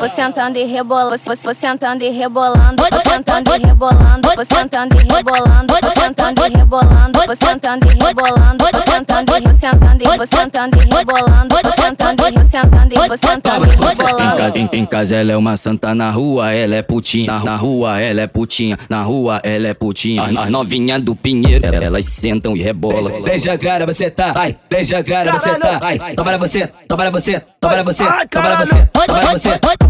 Vou 0.00 0.08
sentando 0.16 0.56
e 0.58 0.64
rebolando, 0.64 1.20
vou 1.26 1.54
sentando 1.54 2.02
e 2.04 2.08
rebolando, 2.08 2.82
vou 2.90 3.00
sentando 3.12 3.54
e 3.54 3.58
rebolando, 3.58 4.28
vou 4.34 4.46
sentando 4.46 4.96
e 4.98 5.04
rebolando, 5.04 5.66
vou 5.68 5.92
sentando 5.94 6.46
e 6.46 6.48
rebolando, 6.56 7.18
vou 7.26 7.36
sentando 7.36 7.86
e 7.86 7.94
rebolando, 8.02 8.64
vou 8.64 8.82
sentando 8.94 9.32
e 9.36 9.60
sentando 9.60 10.02
e 10.02 10.16
vou 10.16 10.26
sentando 10.32 10.76
e 10.82 10.86
rebolando, 10.86 11.54
vou 11.54 11.72
sentando 11.84 12.22
e 12.28 12.50
sentando 12.50 12.94
e 12.94 13.08
vou 13.08 13.18
sentando 13.22 13.66
e 13.66 13.68
Em 13.68 13.88
rebolando. 13.88 14.36
casa, 14.38 14.58
em, 14.58 14.68
em 14.72 14.86
casa 14.86 15.16
ela 15.16 15.32
é 15.32 15.36
uma 15.36 15.56
santa, 15.58 15.94
na 15.94 16.10
rua 16.10 16.50
ela 16.50 16.76
é 16.76 16.82
putinha. 16.82 17.38
Na, 17.44 17.56
rua 17.56 18.00
ela 18.00 18.22
é 18.22 18.26
putinha, 18.26 18.78
na 18.88 19.02
rua 19.02 19.40
ela 19.44 19.68
é 19.68 19.74
putinha. 19.74 20.22
As, 20.24 20.34
as 20.34 20.50
novinhas 20.50 21.02
do 21.02 21.14
Pinheiro, 21.14 21.66
elas 21.66 22.06
sentam 22.06 22.56
e 22.56 22.62
rebolam. 22.62 23.20
Vem 23.20 23.38
jogar, 23.38 23.84
você 23.84 24.10
tá, 24.10 24.32
vai, 24.32 24.56
vem 24.70 24.82
jogar, 24.82 25.30
você 25.30 25.58
tá, 25.58 25.78
vai, 25.78 25.98
toma 26.14 26.38
você, 26.38 26.66
toma 26.88 27.10
você, 27.10 27.40
toma 27.60 27.82
você, 27.82 28.04
toma 28.30 28.56
você, 28.64 28.86
toma 28.92 29.26
você, 29.36 29.58
toma 29.58 29.78
você, 29.78 29.89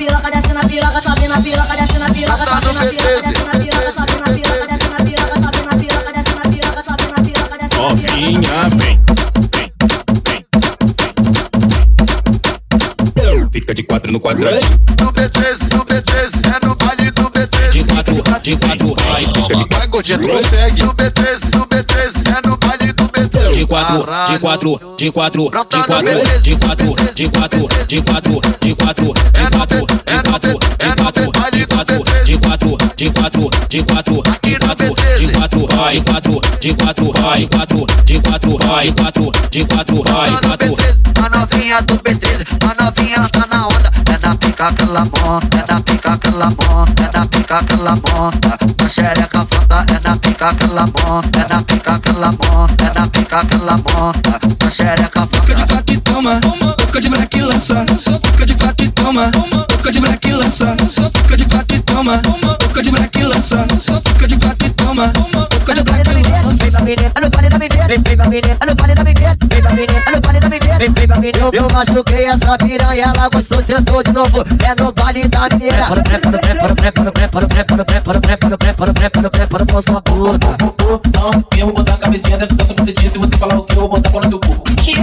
piroca, 0.00 0.22
piroca, 0.22 0.30
desce 0.30 0.54
na 0.54 0.60
piroca, 0.62 1.02
sobe 1.02 1.28
na 1.28 1.40
piroca, 1.42 1.76
desce 1.76 1.98
na 1.98 2.08
piroca, 2.08 2.46
sobe 2.46 2.72
na 2.74 2.84
piroca, 2.88 3.16
desce 3.20 3.44
na 3.44 3.52
piroca, 3.52 3.92
sobe 3.92 4.16
na 4.16 4.32
piroca, 4.32 4.66
desce 4.66 4.88
na 4.88 4.96
piroca, 5.04 5.34
sobe 5.34 5.60
na 5.66 5.74
piroca, 5.76 6.12
desce 6.12 6.34
na 6.34 6.42
piroca, 6.50 6.82
sobe 6.82 7.04
na 7.10 7.22
piroca, 7.22 7.58
desce 7.58 7.76
na 7.76 7.82
Novinha 7.82 8.60
vem. 8.76 9.00
Fica 13.52 13.74
de 13.74 13.82
quatro 13.82 14.12
no 14.12 14.20
quadradinho. 14.20 14.80
No 15.00 15.12
B13, 15.12 15.74
no 15.74 15.84
B13, 15.84 16.46
é 16.46 16.66
no 16.66 16.74
baile 16.76 17.10
do 17.10 17.30
B13. 17.30 17.72
De 17.72 17.84
quatro, 17.84 18.14
de 18.14 18.56
quatro, 18.56 18.94
vai, 18.94 19.24
Fica 19.26 19.56
de 19.56 19.76
vai, 19.76 19.86
gordinha, 19.88 20.18
tu 20.18 20.28
consegue. 20.28 20.82
No 20.82 20.94
B13, 20.94 21.54
no 21.56 21.66
B13, 21.66 21.69
quatro, 23.70 24.04
de 24.26 24.38
quatro, 24.40 24.96
de 24.98 25.12
quatro, 25.12 25.44
de 25.44 25.82
quatro, 25.86 26.40
de 26.42 26.56
quatro, 26.56 26.96
de 27.14 27.28
quatro, 27.30 27.68
de 27.86 28.02
quatro, 28.02 28.40
de 28.60 28.74
quatro, 28.74 29.14
de 29.14 29.50
quatro, 29.54 29.86
de 29.86 30.26
quatro, 30.26 30.58
de 30.74 30.96
quatro, 30.96 31.30
de 31.54 31.66
quatro, 31.68 31.96
de 32.26 32.40
quatro, 32.40 32.78
de 32.96 33.10
quatro, 33.12 33.50
de 33.68 33.82
quatro, 33.84 34.22
de 34.42 34.58
quatro, 34.58 34.94
de 35.20 35.28
quatro, 35.30 35.66
vai, 35.68 36.00
quatro, 36.00 36.40
de 36.60 36.74
quatro, 36.74 37.12
vai, 37.12 37.46
quatro, 37.46 37.86
de 38.04 38.20
quatro, 38.20 38.58
vai, 38.58 38.92
quatro, 38.92 39.32
de 39.50 39.64
quatro, 39.64 40.02
vai, 40.02 40.30
quatro. 40.40 40.76
A 41.22 41.38
novinha 41.38 41.80
do 41.82 41.94
B13, 41.98 42.46
a 42.64 42.84
novinha 42.84 43.28
tá 43.28 43.46
na 43.48 43.68
onda. 43.68 43.92
É 44.12 44.26
na 44.26 44.34
pica 44.34 44.72
que 44.72 44.82
ela 44.82 45.04
monta, 45.04 45.58
é 45.58 45.72
na 45.72 45.80
pica 45.80 46.18
que 46.18 46.26
ela 46.26 46.50
monta, 46.50 47.02
é 47.04 47.18
na 47.18 47.26
pica 47.26 47.39
que 47.58 47.74
ela 47.74 47.96
monta. 47.96 48.56
A 48.84 48.88
xereca 48.88 49.40
afronta, 49.40 49.84
é 49.92 50.08
na 50.08 50.16
pica 50.16 50.54
que 50.54 50.64
ela 50.64 50.86
monta, 50.86 51.40
é 51.40 51.48
na 51.52 51.62
pica 51.62 51.98
que 51.98 52.08
ela 52.10 52.30
monta, 52.30 52.84
é 52.84 53.00
na 53.00 53.08
pica 53.08 53.44
que 53.44 53.54
ela 53.54 53.76
monta. 53.76 54.38
A 54.66 54.70
xereca 54.70 55.22
afronta. 55.22 55.40
Fica 55.40 55.54
de 55.54 55.66
quatro 55.66 55.94
e 55.94 55.98
toma, 55.98 56.40
boca 56.78 57.00
de 57.00 57.08
black 57.08 57.38
e 57.38 57.42
lança. 57.42 57.86
Fica 58.24 58.46
de 58.46 58.54
quatro 58.54 58.86
e 58.86 58.88
toma, 58.90 59.30
boca 59.68 59.90
de 59.90 60.00
black 60.00 60.28
e 60.28 60.32
lança. 60.32 60.76
Fica 61.16 61.36
de 61.36 61.44
quatro 61.46 61.76
e 61.76 61.80
toma, 61.80 62.16
boca 62.18 62.82
de 62.82 62.90
black 62.90 63.18
e 63.18 63.24
lança. 63.24 63.66
Fica 64.06 64.28
de 64.28 64.36
quatro 64.36 64.66
e 64.66 64.70
toma, 64.70 65.08
boca 65.08 65.74
de 65.74 65.82
black 65.82 66.08
e 66.08 66.22
lança. 66.22 67.39
Eu 71.52 71.66
machuquei 71.72 72.24
essa 72.26 72.56
piranha, 72.58 73.12
ela 73.16 73.28
gostou, 73.28 73.60
sentou 73.64 74.00
de 74.02 74.12
novo. 74.12 74.44
É 74.64 74.80
no 74.80 74.92
baile 74.92 75.26
da 75.26 75.48
mineira. 75.52 75.86
Prepara, 75.86 76.02
prepara, 76.02 76.38
prepara, 76.38 76.74
prepara, 76.76 77.46
prepara, 77.48 77.84
prepara, 77.84 77.84
prepara, 78.20 78.56
prepara, 78.56 78.92
prepara, 78.92 79.30
prepara, 79.30 79.66
com 79.66 79.82
sua 79.82 80.00
puta. 80.02 80.46
Não, 81.18 81.58
eu 81.58 81.66
vou 81.66 81.74
botar 81.74 81.94
a 81.94 81.96
cabecinha, 81.96 82.38
deve 82.38 82.52
ficar 82.52 82.64
só 82.64 82.74
você 82.74 83.08
Se 83.08 83.18
você 83.18 83.36
falar 83.36 83.56
o 83.58 83.64
que, 83.64 83.72
eu 83.76 83.80
vou 83.80 83.88
botar 83.88 84.10
pau 84.10 84.20
no 84.20 84.28
seu 84.28 84.38
cu. 84.38 84.62
Que? 84.76 84.94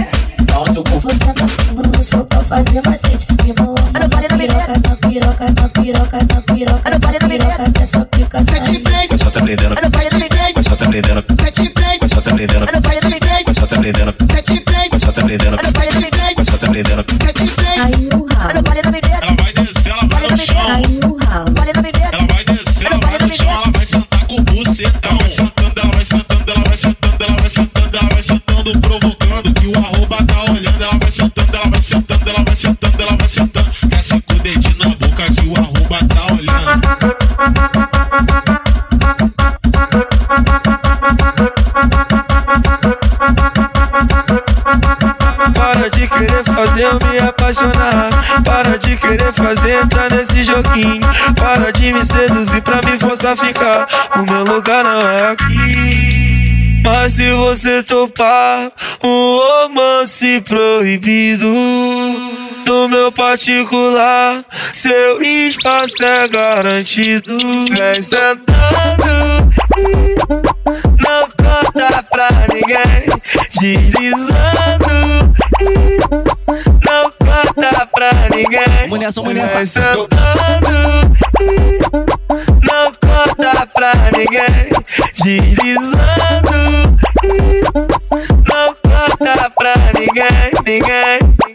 Pau 0.50 0.64
no 0.66 0.72
seu 0.72 0.82
cu. 0.84 0.90
Você 0.90 1.08
tá 1.18 1.34
no 1.98 2.04
seu 2.04 2.24
pra 2.24 2.40
fazer 2.40 2.82
macete. 2.86 3.26
Rebolando 3.44 3.92
na 3.92 4.36
piroca, 4.38 4.72
na 4.88 4.96
piroca, 4.96 5.44
na 5.44 5.68
piroca, 5.68 6.18
na 6.18 6.40
piroca, 6.40 6.90
na 6.90 7.28
piroca, 7.28 7.62
até 7.64 7.86
sua 7.86 8.04
pica 8.06 8.38
sair. 8.44 8.82
Mas 9.10 10.66
só 10.66 10.74
tá 10.76 10.84
aprendendo. 10.86 11.24
Mas 12.02 12.12
só 12.12 12.20
tá 12.20 12.30
aprendendo. 12.30 12.66
Mas 12.72 12.77
tá 13.92 14.00
aprendendo. 14.00 14.12
Tá 14.12 15.08
aprendendo. 15.10 15.56
Tá 15.56 15.68
aprendendo. 15.68 16.36
Tá 16.44 16.54
aprendendo. 16.54 17.04
Aí 17.78 18.08
o 18.14 18.26
ralo. 18.34 18.52
Ela 19.20 19.34
vai 19.38 19.52
descer, 19.52 19.92
ela 19.92 20.06
vai 20.08 20.22
no 20.28 20.36
chão. 20.36 20.58
Aí 20.58 21.00
o 21.04 21.16
ralo. 21.24 21.54
Ela 22.12 22.26
vai 22.26 22.44
descer, 22.44 22.86
ela 22.86 22.98
vai 22.98 23.18
no 23.18 23.32
chão. 23.32 23.48
Ela 23.48 23.70
vai 23.72 23.86
sentar 23.86 24.26
com 24.26 24.34
o 24.34 24.42
bucetão. 24.42 25.10
Ela 25.12 25.18
vai 25.18 25.30
sentando, 25.30 25.80
ela 25.80 25.90
vai 25.92 26.04
sentando, 26.04 26.50
ela 26.50 26.64
vai 26.64 26.76
sentando, 26.76 27.24
ela 27.24 27.36
vai 27.36 27.48
sentando, 27.48 27.96
ela 27.96 28.08
vai 28.08 28.22
sentando, 28.22 28.80
provocando 28.80 29.54
que 29.54 29.66
o 29.66 29.72
arroba 29.78 30.24
tá 30.26 30.44
olhando. 30.50 30.82
Ela 30.82 30.98
vai 30.98 31.10
sentando, 31.10 31.56
ela 31.56 31.68
vai 31.70 31.82
sentando, 31.82 32.28
ela 32.30 32.44
vai 32.44 32.56
sentando, 32.56 33.02
ela 33.02 33.16
vai 33.16 33.28
sentando. 33.28 33.70
Desce 33.88 34.20
com 34.20 34.34
o 34.34 34.38
dedinho 34.38 34.76
na 34.78 34.88
boca 34.90 35.24
que 35.32 35.46
o 35.46 35.54
arroba 35.56 35.98
tá 36.08 36.26
olhando. 36.34 36.58
Para 45.78 45.90
de 45.90 46.08
querer 46.08 46.44
fazer 46.44 46.82
eu 46.82 46.98
me 47.08 47.18
apaixonar. 47.20 48.10
Para 48.44 48.76
de 48.76 48.96
querer 48.96 49.32
fazer 49.32 49.80
entrar 49.80 50.10
nesse 50.10 50.42
joguinho. 50.42 51.08
Para 51.38 51.72
de 51.72 51.92
me 51.92 52.04
seduzir 52.04 52.60
pra 52.62 52.80
me 52.84 52.98
forçar 52.98 53.34
a 53.34 53.36
ficar. 53.36 53.86
O 54.16 54.32
meu 54.32 54.42
lugar 54.56 54.82
não 54.82 55.00
é 55.00 55.30
aqui. 55.30 56.82
Mas 56.84 57.12
se 57.12 57.30
você 57.32 57.80
topar 57.84 58.72
um 59.04 59.38
romance 59.38 60.40
proibido 60.40 61.46
no 62.66 62.88
meu 62.88 63.12
particular, 63.12 64.44
seu 64.72 65.22
espaço 65.22 66.04
é 66.04 66.26
garantido. 66.26 67.38
Vem 67.70 68.02
sentando 68.02 68.48
e 69.78 70.16
não 71.00 71.28
conta 71.36 72.02
pra 72.02 72.28
ninguém. 72.52 73.18
Deslizando 73.60 74.86
e 75.60 75.98
não 76.86 77.10
conta 77.18 77.86
pra 77.92 78.12
ninguém. 78.30 78.88
Munição. 78.88 79.24
Vem 79.24 79.66
sentando 79.66 80.08
e 81.40 81.78
não 82.64 82.92
conta 82.92 83.66
pra 83.74 83.92
ninguém. 84.16 84.70
Deslizando 85.24 86.54
e 87.24 87.62
não 88.48 88.74
conta 88.82 89.50
pra 89.50 89.74
ninguém, 89.98 90.52
ninguém. 90.64 91.47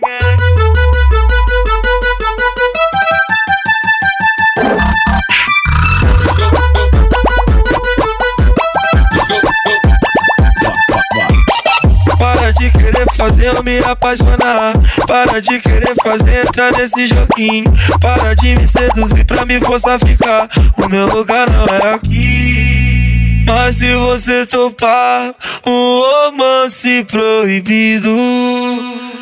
Não 13.32 13.64
me 13.64 13.80
apaixonar. 13.80 14.74
Para 15.08 15.42
de 15.42 15.60
querer 15.60 15.96
fazer 16.02 16.46
entrar 16.46 16.72
nesse 16.72 17.06
joguinho. 17.08 17.72
Para 18.02 18.34
de 18.34 18.56
me 18.56 18.68
seduzir 18.68 19.26
pra 19.26 19.46
me 19.46 19.60
forçar 19.60 19.96
a 19.96 20.00
ficar. 20.00 20.50
O 20.78 20.90
meu 20.90 21.08
lugar 21.08 21.50
não 21.50 21.66
é 21.66 21.94
aqui. 21.94 23.44
Mas 23.46 23.76
se 23.76 23.94
você 23.96 24.46
topar 24.46 25.34
um 25.66 26.02
romance 26.02 27.06
proibido 27.06 28.10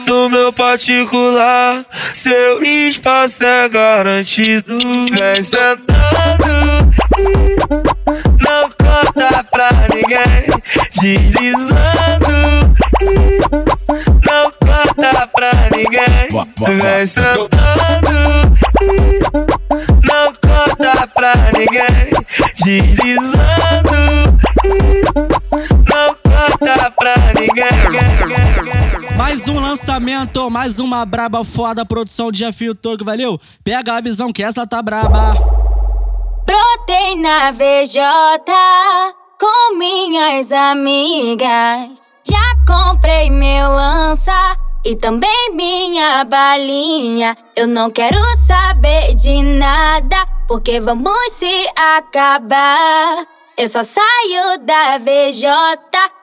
no 0.08 0.30
meu 0.30 0.54
particular, 0.54 1.84
seu 2.14 2.62
espaço 2.62 3.44
é 3.44 3.68
garantido. 3.68 4.78
Vem 5.12 5.42
sentando 5.42 6.71
e 7.18 7.56
não 8.44 8.70
conta 8.70 9.44
pra 9.52 9.70
ninguém. 9.94 10.52
Deslizando 11.02 12.32
e 13.02 13.40
não 14.26 14.52
conta 14.60 15.28
pra 15.28 15.52
ninguém. 15.76 16.82
Vem 16.82 17.06
sentando 17.06 18.12
e 18.82 19.20
não 20.08 20.34
conta 20.34 21.08
pra 21.08 21.34
ninguém. 21.54 22.12
Deslizando 22.64 23.96
e 24.66 25.04
não 25.90 26.16
conta 26.24 26.92
pra 26.92 27.16
ninguém. 27.40 29.18
Mais 29.18 29.48
um 29.48 29.60
lançamento, 29.60 30.50
mais 30.50 30.80
uma 30.80 31.06
braba 31.06 31.44
foda, 31.44 31.86
produção 31.86 32.32
de 32.32 32.40
Jeffinho 32.40 32.76
Tog, 32.76 33.04
valeu? 33.04 33.40
Pega 33.64 33.94
a 33.94 34.02
visão 34.02 34.32
que 34.32 34.44
essa 34.44 34.66
tá 34.66 34.82
braba. 34.82 35.61
Brotei 36.52 37.16
na 37.16 37.52
VJ 37.52 38.02
com 39.40 39.78
minhas 39.78 40.52
amigas. 40.52 42.02
Já 42.28 42.44
comprei 42.68 43.30
meu 43.30 43.70
lança 43.70 44.58
e 44.84 44.98
também 44.98 45.54
minha 45.54 46.26
balinha. 46.26 47.38
Eu 47.56 47.68
não 47.68 47.90
quero 47.90 48.18
saber 48.46 49.16
de 49.16 49.42
nada, 49.42 50.28
porque 50.46 50.82
vamos 50.82 51.32
se 51.32 51.70
acabar. 51.74 53.26
Eu 53.58 53.70
só 53.70 53.82
saio 53.82 54.58
da 54.60 54.98
VJ 54.98 55.48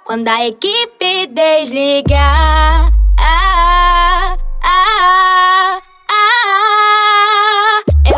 quando 0.04 0.28
a 0.28 0.46
equipe 0.46 1.26
desligar. 1.28 2.92
Ah, 3.18 4.36
ah, 4.62 5.78
ah. 6.10 6.97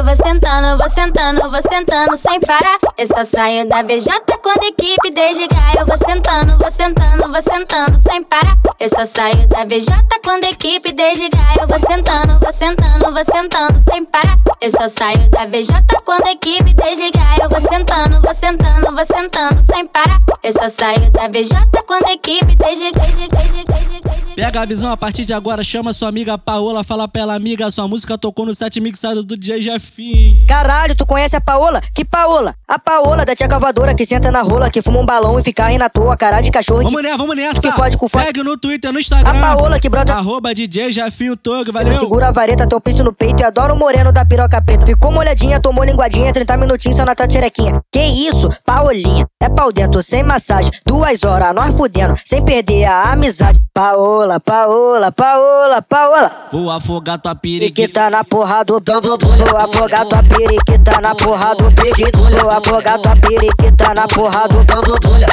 Eu 0.01 0.05
vou 0.07 0.17
sentando, 0.17 0.79
vou 0.79 0.89
sentando, 0.89 1.51
vou 1.51 1.61
sentando 1.61 2.17
sem 2.17 2.41
parar. 2.41 2.79
Eu 2.97 3.07
só 3.07 3.23
saio 3.23 3.69
da 3.69 3.83
VJ 3.83 4.11
quando 4.43 4.63
a 4.63 4.69
equipe 4.69 5.11
desligar. 5.11 5.77
Eu 5.79 5.85
vou 5.85 5.99
sentando, 5.99 6.57
vou 6.57 6.71
sentando, 6.71 7.31
vou 7.31 7.43
sentando 7.43 8.03
sem 8.03 8.25
parar. 8.25 8.57
Eu 8.81 8.89
só 8.89 9.05
saio 9.05 9.47
da 9.49 9.63
VJ 9.67 9.93
quando 10.25 10.45
a 10.45 10.49
equipe 10.49 10.91
desligar. 10.95 11.55
Eu 11.61 11.69
vou 11.69 11.79
sentando, 11.79 12.41
vou 12.41 12.51
sentando, 12.51 13.13
vou 13.13 13.25
sentando 13.25 13.79
sem 13.91 14.03
parar. 14.07 14.39
Eu 14.63 14.71
só 14.71 14.89
saio 14.89 15.29
da 15.29 15.45
VJ 15.45 15.75
quando 16.07 16.27
a 16.27 16.33
equipe 16.33 16.73
desligar. 16.73 17.39
Eu 17.39 17.51
vou 17.51 17.61
sentando, 17.61 18.23
vou 18.23 18.35
sentando, 18.35 18.95
vou 18.95 19.05
sentando 19.05 19.63
sem 19.71 19.87
parar. 19.87 20.19
Eu 20.43 20.53
só 20.53 20.69
saio 20.71 21.11
da 21.11 21.29
VJ 21.29 21.59
quando 21.87 22.07
a 22.07 22.13
equipe 22.15 22.57
desligar. 22.57 23.07
Pega 24.35 24.63
a 24.63 24.65
visão 24.65 24.91
a 24.91 24.97
partir 24.97 25.27
de 25.27 25.35
agora, 25.35 25.63
chama 25.63 25.93
sua 25.93 26.09
amiga 26.09 26.39
Paola, 26.39 26.83
fala 26.83 27.07
pra 27.07 27.21
ela, 27.23 27.35
amiga, 27.35 27.71
sua 27.71 27.87
música 27.87 28.17
tocou 28.17 28.47
no 28.47 28.55
set 28.55 28.81
mixado 28.81 29.23
do 29.23 29.37
DJ 29.37 29.79
Jeffinho. 29.90 30.46
Caralho, 30.46 30.94
tu 30.94 31.05
conhece 31.05 31.37
a 31.37 31.40
Paola? 31.40 31.81
Que 31.94 32.05
Paola? 32.05 32.55
A 32.68 32.79
Paola 32.79 33.24
da 33.24 33.35
tia 33.35 33.48
cavadora 33.48 33.94
que 33.94 34.07
senta 34.07 34.31
na 34.31 34.42
rola, 34.42 34.70
que 34.70 34.81
fuma 34.81 35.00
um 35.00 35.05
balão 35.05 35.38
e 35.38 35.42
fica 35.42 35.66
rindo 35.66 35.85
à 35.85 35.90
toa, 35.90 36.16
cara 36.16 36.40
de 36.40 36.50
cachorro. 36.50 36.83
Vamos 36.83 36.96
que... 36.96 37.03
nessa, 37.03 37.18
vamos 37.18 37.37
nessa. 37.37 37.61
Que 37.61 37.70
fode 37.72 37.98
com 37.98 38.09
fode. 38.09 38.26
Segue 38.26 38.42
no 38.42 38.57
Twitter, 38.57 38.92
no 38.92 39.00
Instagram. 39.00 39.31
A 39.31 39.57
Paola 39.57 39.81
que 39.81 39.88
brota. 39.88 40.14
Arroba 40.14 40.55
DJ 40.55 40.92
Jeffinho 40.92 41.37
Tog, 41.37 41.70
valeu? 41.72 41.98
Segura 41.98 42.29
a 42.29 42.31
vareta, 42.31 42.66
piso 42.81 43.03
no 43.05 43.12
peito 43.12 43.42
e 43.42 43.44
adora 43.44 43.74
o 43.74 43.76
moreno 43.76 44.12
da 44.12 44.24
piroca 44.24 44.62
preta. 44.62 44.87
Ficou 44.87 45.11
molhadinha, 45.11 45.61
tomou 45.61 45.85
linguadinha, 45.85 46.33
30 46.33 46.57
minutinhos 46.57 46.96
só 46.96 47.05
na 47.05 47.14
tua 47.14 47.26
tcherequinha. 47.26 47.81
Que 47.92 48.00
isso, 48.00 48.48
Paolinha? 48.64 49.26
É 49.42 49.48
pau 49.48 49.72
dentro, 49.72 50.03
sem 50.03 50.22
massagem. 50.22 50.70
Duas 50.85 51.24
horas, 51.24 51.55
nós 51.55 51.74
fudendo, 51.74 52.14
sem 52.26 52.44
perder 52.44 52.85
a 52.85 53.12
amizade. 53.12 53.59
Paola, 53.72 54.38
Paola, 54.38 55.11
Paola, 55.11 55.81
Paola. 55.81 56.31
Vou 56.53 56.70
afogar 56.70 57.18
tua 57.18 57.35
periquita. 57.35 58.11
Na 58.11 58.22
porra 58.22 58.62
do 58.64 58.83
Vou 58.85 59.57
afogar 59.57 60.05
tua 60.05 60.22
periquita 60.22 61.00
na 61.00 61.14
porra 61.14 61.55
do 61.55 61.70
Vou 62.38 62.50
afogar 62.50 62.98
tua 62.98 63.16
periquita 63.16 63.94
na 63.94 64.07
porra 64.09 64.48
do 64.48 64.66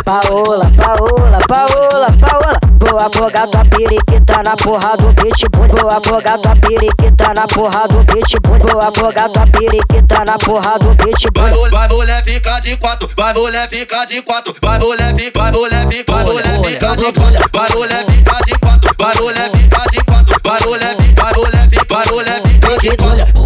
Paola, 0.05 0.71
Paola, 0.77 1.39
Paola, 1.47 2.07
Paola. 2.19 2.59
Vou 2.79 2.99
afogar 2.99 3.47
tua 3.47 3.65
periquita 3.65 4.43
na 4.43 4.55
porra 4.55 4.95
do 4.95 5.13
pitbull. 5.15 5.67
Vou 5.67 5.89
afogar 5.89 6.37
tua 6.37 6.55
periquita 6.55 7.33
na 7.33 7.47
porra 7.47 7.87
do 7.89 8.05
pitbull. 8.05 8.59
Vou 8.59 8.79
afogar 8.79 9.29
tua 9.29 9.47
periquita 9.47 10.23
na 10.23 10.37
porra 10.37 10.79
do 10.79 10.95
pitbull. 10.95 11.43
Vai, 11.43 11.51
mul- 11.51 11.69
vai 11.71 11.87
mulher 11.89 12.23
ficar 12.23 12.61
de 12.61 12.77
quatro, 12.77 13.09
vai 13.17 13.33
mulher 13.33 13.67
ficar 13.97 14.05
de 14.05 14.21
quatro, 14.21 14.55
vai 14.61 14.79
mulher 14.79 15.15
ficar, 15.15 15.51
vai 15.51 15.51
mulher 15.53 15.87
ficar, 15.87 16.23
vai 16.23 16.25
mulher 16.25 16.61
ficar 16.61 16.95
de 16.95 17.11
quatro, 17.11 17.49
vai 17.51 17.71
mulher 17.73 18.05
ficar 18.05 18.41
de 18.45 18.53
quatro, 18.59 18.95
vai 18.97 19.15
mulher 19.17 19.51
ficar 19.51 19.85
de 19.89 20.03
quatro, 20.03 20.35
vai 20.43 20.63
mulher 20.63 20.97
ficar, 20.97 21.33
vai 21.33 21.43
mulher 21.43 21.69
ficar, 21.69 21.95
vai 21.95 22.13
mulher 22.13 22.41
ficar 22.43 22.77
de 22.77 22.97
quatro. 22.97 23.37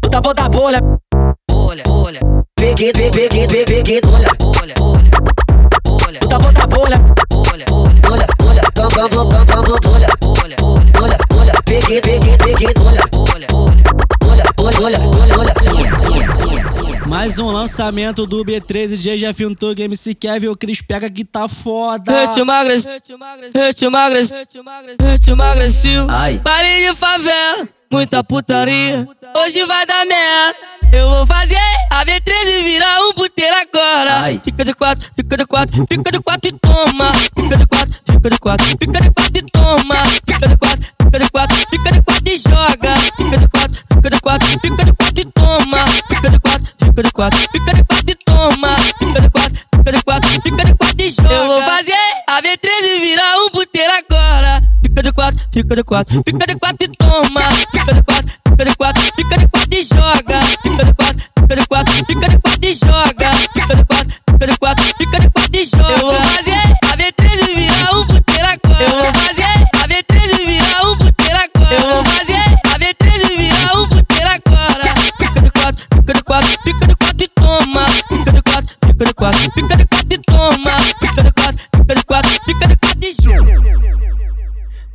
Puta 0.00 0.20
bota 0.22 0.48
bolha. 0.48 0.78
Bolha, 1.50 1.82
bolha. 1.84 2.20
Peguei, 2.56 2.92
peguei, 2.92 3.28
peguei, 3.28 3.46
peguei, 3.46 3.64
peguei, 3.66 4.00
bolha. 4.00 4.28
Bolha, 4.38 4.74
bolha. 4.78 5.10
Bolha. 5.84 6.20
Puta 6.20 6.38
bota 6.38 6.66
bolha. 6.66 6.98
Bolha, 7.30 7.64
bolha. 7.68 7.96
Bolha, 8.02 8.26
bolha. 8.38 8.62
Tam, 8.74 8.88
tam, 8.88 9.08
tam, 9.10 9.28
tam, 9.28 9.46
tam, 9.46 9.62
bolha. 9.64 10.08
Bolha, 10.20 10.56
bolha. 10.56 10.86
Bolha, 10.92 11.18
bolha. 11.28 11.52
Peguei, 11.66 12.00
peguei, 12.00 12.38
peguei, 12.38 12.74
bolha. 12.74 13.02
Bolha, 13.12 13.46
bolha. 13.50 13.82
Bolha, 14.20 14.44
bolha, 14.56 14.78
bolha, 14.78 14.98
bolha, 14.98 15.34
bolha. 15.34 15.49
Mais 17.20 17.38
um 17.38 17.50
lançamento 17.50 18.24
do 18.24 18.42
B13 18.42 18.96
DJ 18.96 19.18
Jeffinho 19.18 19.54
Tog, 19.54 19.78
MC 19.78 20.14
Kevin, 20.14 20.46
o 20.46 20.56
Cris 20.56 20.80
pega 20.80 21.10
que 21.10 21.22
tá 21.22 21.46
foda. 21.48 22.24
Hit 22.24 22.42
magras, 22.42 22.86
hit 22.86 23.14
magras, 23.90 24.30
hit 24.98 25.34
magressivo. 25.34 26.06
Ai. 26.08 26.40
Pare 26.42 26.88
de 26.88 26.96
favela, 26.96 27.68
muita 27.92 28.24
putaria. 28.24 29.06
Hoje 29.36 29.62
vai 29.66 29.84
dar 29.84 30.06
merda. 30.06 30.56
Eu 30.94 31.10
vou 31.10 31.26
fazer 31.26 31.58
a 31.90 32.06
B13 32.06 32.62
virar 32.64 33.06
um 33.06 33.12
puteiro 33.12 33.54
agora. 33.54 34.22
Ai. 34.22 34.40
Fica 34.42 34.64
de 34.64 34.72
quatro, 34.72 35.10
fica 35.14 35.36
de 35.36 35.44
quatro, 35.44 35.86
fica 35.86 36.10
de 36.10 36.20
quatro 36.20 36.48
e 36.48 36.52
toma. 36.52 37.12
Fica 37.36 37.56
de 37.58 37.66
quatro, 37.66 37.94
fica 38.06 38.30
de 38.30 38.38
quatro, 38.38 38.66
fica 38.66 39.00
de 39.02 39.10
quatro 39.10 39.36
e 39.36 39.42
toma. 39.42 40.06
Fica 40.06 40.48
de 40.48 40.56
quatro, 40.56 40.86
fica 41.02 41.18
de 41.18 41.30
quatro, 41.30 41.56
fica 41.70 41.92
de 41.92 42.02
quatro 42.02 42.32
e 42.32 42.36
joga. 42.38 42.96
Fica 43.18 43.36
de 43.36 43.48
quatro, 43.50 43.76
fica 43.92 44.10
de 44.10 44.20
quatro, 44.22 44.48
fica 44.48 44.84
de 44.86 44.92
quatro 44.94 44.99
fica 47.00 47.02
de 47.02 47.12
quatro, 47.12 47.38
fica 47.38 47.74
de 47.74 47.84
quatro 47.84 48.10
e 48.10 48.14
toma. 48.24 48.76
Fica 48.76 49.20
de 49.20 49.30
quatro, 49.30 49.58
fica 49.74 49.92
de 49.92 50.02
quatro, 50.02 50.28
fica 50.28 50.64
de 50.64 50.74
quatro 50.74 51.04
e 51.04 51.08
joga. 51.08 51.32
Eu 51.32 51.46
vou 51.46 51.62
fazer 51.62 51.94
a 52.26 52.42
B13 52.42 53.00
virar 53.00 53.36
um 53.38 53.50
puteiro 53.50 53.92
agora. 53.92 54.62
Fica 54.82 55.02
de 55.02 55.12
quatro, 55.12 55.40
fica 55.52 55.76
de 55.76 55.84
quatro, 55.84 56.22
fica 56.24 56.46
de 56.46 56.54
quatro 56.56 56.84
e 56.84 56.96
toma. 56.96 57.40
Fica 57.52 57.94
de 57.94 58.02
quatro, 58.02 58.32
fica 58.48 58.64
de 58.64 58.76
quatro, 58.76 59.02
fica 59.16 59.38
de 59.38 59.48
quatro 59.48 59.78
e 59.78 59.82
joga. 59.82 60.40
Fica 60.62 60.84
de 60.84 60.94
quatro, 60.94 61.22
fica 61.40 61.56
de 61.56 61.66
quatro, 61.66 61.94
fica 61.94 62.28
de 62.28 62.38
quatro 62.38 62.49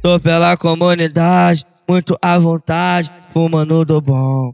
Tô 0.05 0.19
pela 0.19 0.55
comunidade, 0.55 1.65
muito 1.89 2.15
à 2.21 2.37
vontade, 2.37 3.11
fumando 3.33 3.83
do 3.83 3.99
bom. 3.99 4.53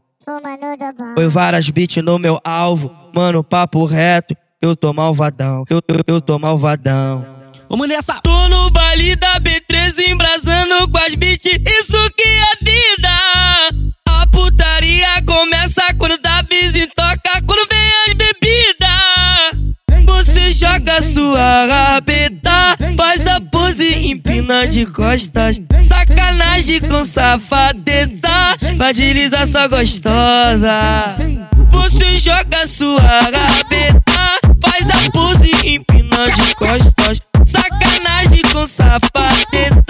Foi 1.14 1.28
várias 1.28 1.70
beats 1.70 2.02
no 2.02 2.18
meu 2.18 2.40
alvo, 2.42 2.90
mano, 3.14 3.44
papo 3.44 3.84
reto, 3.84 4.34
eu 4.62 4.78
tô 4.78 4.94
malvadão, 4.94 5.66
eu, 5.70 5.82
eu, 5.90 6.00
eu 6.08 6.22
tô 6.22 6.40
malvadão. 6.40 7.26
Vamos 7.70 7.86
nessa! 7.86 8.22
Tô 8.22 8.48
no 8.48 8.70
baile 8.70 9.14
da 9.18 9.42
B13 9.42 10.08
embrasando 10.08 10.90
com 10.90 10.98
as 11.00 11.16
beats, 11.16 11.52
isso 11.52 12.10
que 12.16 12.24
é 12.24 12.64
vida. 12.64 13.10
A 14.08 14.26
putaria 14.28 15.22
começa 15.28 15.82
quando 15.98 16.18
dá 16.22 16.46
vizinho 16.50 16.88
toca, 16.96 17.42
quando 17.46 17.68
vem 17.68 17.92
as 18.08 18.14
bebidas. 18.14 18.72
Você 20.06 20.54
joga 20.54 21.02
sua 21.02 21.66
rabeta, 21.66 22.51
empina 24.52 24.68
de 24.68 24.86
costas. 24.86 25.62
Sacanagem 25.88 26.82
com 26.82 27.06
vai 28.78 28.94
deslizar 28.94 29.48
só 29.48 29.68
gostosa. 29.68 31.16
Você 31.72 32.18
joga 32.18 32.68
sua 32.68 33.02
rabeta, 33.02 34.40
faz 34.62 34.90
a 34.90 35.12
pose, 35.12 35.52
empina 35.66 36.26
de 36.26 36.56
costas. 36.56 37.22
Sacanagem 37.46 38.44
com 38.52 38.68
safadeza, 38.68 39.86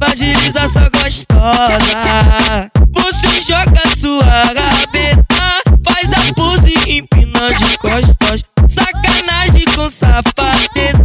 agiliza 0.00 0.60
essa 0.60 0.88
gostosa. 0.88 2.70
Você 2.92 3.42
joga 3.42 3.96
sua 3.96 4.24
rabeta, 4.24 5.62
faz 5.84 6.12
a 6.12 6.34
pose 6.34 6.74
empinando 6.88 7.54
de 7.54 7.78
costas. 7.78 8.44
Sacanagem 8.68 9.64
com 9.76 9.88
safadeta, 9.88 10.99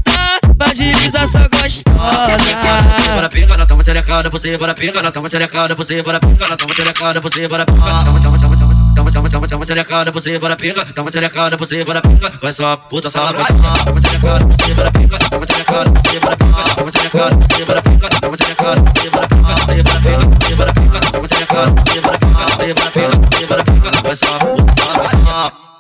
fragiliza 0.65 1.27
só 1.27 1.47
gostosa. 1.49 3.13
Bora 3.13 3.29
pinga 3.29 3.57
não 3.57 3.65
toma 3.65 3.83
xerecada, 3.83 4.29
você 4.29 4.57
bora 4.57 4.73
pinga 4.73 5.01
não 5.01 5.11
toma 5.11 5.29
xerecada, 5.29 5.75
você 5.75 6.01
bora 6.01 6.19
pinga 6.19 6.49
não 6.49 6.57
toma 6.57 6.73
xerecada, 6.73 7.21
você 7.21 7.47
bora 7.47 7.65
pinga 7.65 7.85
na 7.85 8.03
toma 8.03 8.39
xerecada, 8.39 8.71
toma 8.95 9.19
toma 9.19 9.21
toma 9.21 9.47
toma 9.47 9.65
xerecada, 9.65 10.11
você 10.11 10.39
bora 10.39 10.55
pinga, 10.55 10.85
toma 10.85 11.11
xerecada, 11.11 11.57
você 11.57 11.83
bora 11.85 12.01
pinga, 12.01 12.31
vai 12.41 12.53
só 12.53 12.75
puta 12.77 13.09
sala 13.09 13.33
vai 13.33 13.45
toma 13.85 14.01
xerecada, 14.01 14.45
você 14.45 14.73
bora 14.73 14.91
pinga, 14.91 15.19
toma 15.29 15.45
xerecada, 15.45 15.91
você 15.91 16.19
bora 16.19 16.37
pinga, 16.37 16.75
toma 16.75 16.91
xerecada, 16.91 17.35
você 17.35 17.65
bora 17.65 17.81
pinga, 17.81 18.09
toma 18.21 18.37
xerecada, 18.37 18.81
você 18.81 19.09
bora 19.09 19.27
pinga, 19.27 19.53
você 19.65 19.83
bora 19.83 19.99
pinga, 20.01 20.19
você 20.39 20.55
bora 20.55 20.73
pinga, 20.73 20.99
toma 21.11 21.27
xerecada, 21.27 21.71
você 21.71 22.01
bora 22.01 22.17
pinga, 22.17 22.45
você 22.57 22.73
bora 22.73 22.91
pinga, 22.91 23.09
você 23.09 23.45
bora 23.47 23.63
pinga, 23.63 24.01
vai 24.01 24.15
só 24.15 24.39
puta 24.39 24.73
sala 24.73 25.03
vai 25.03 25.15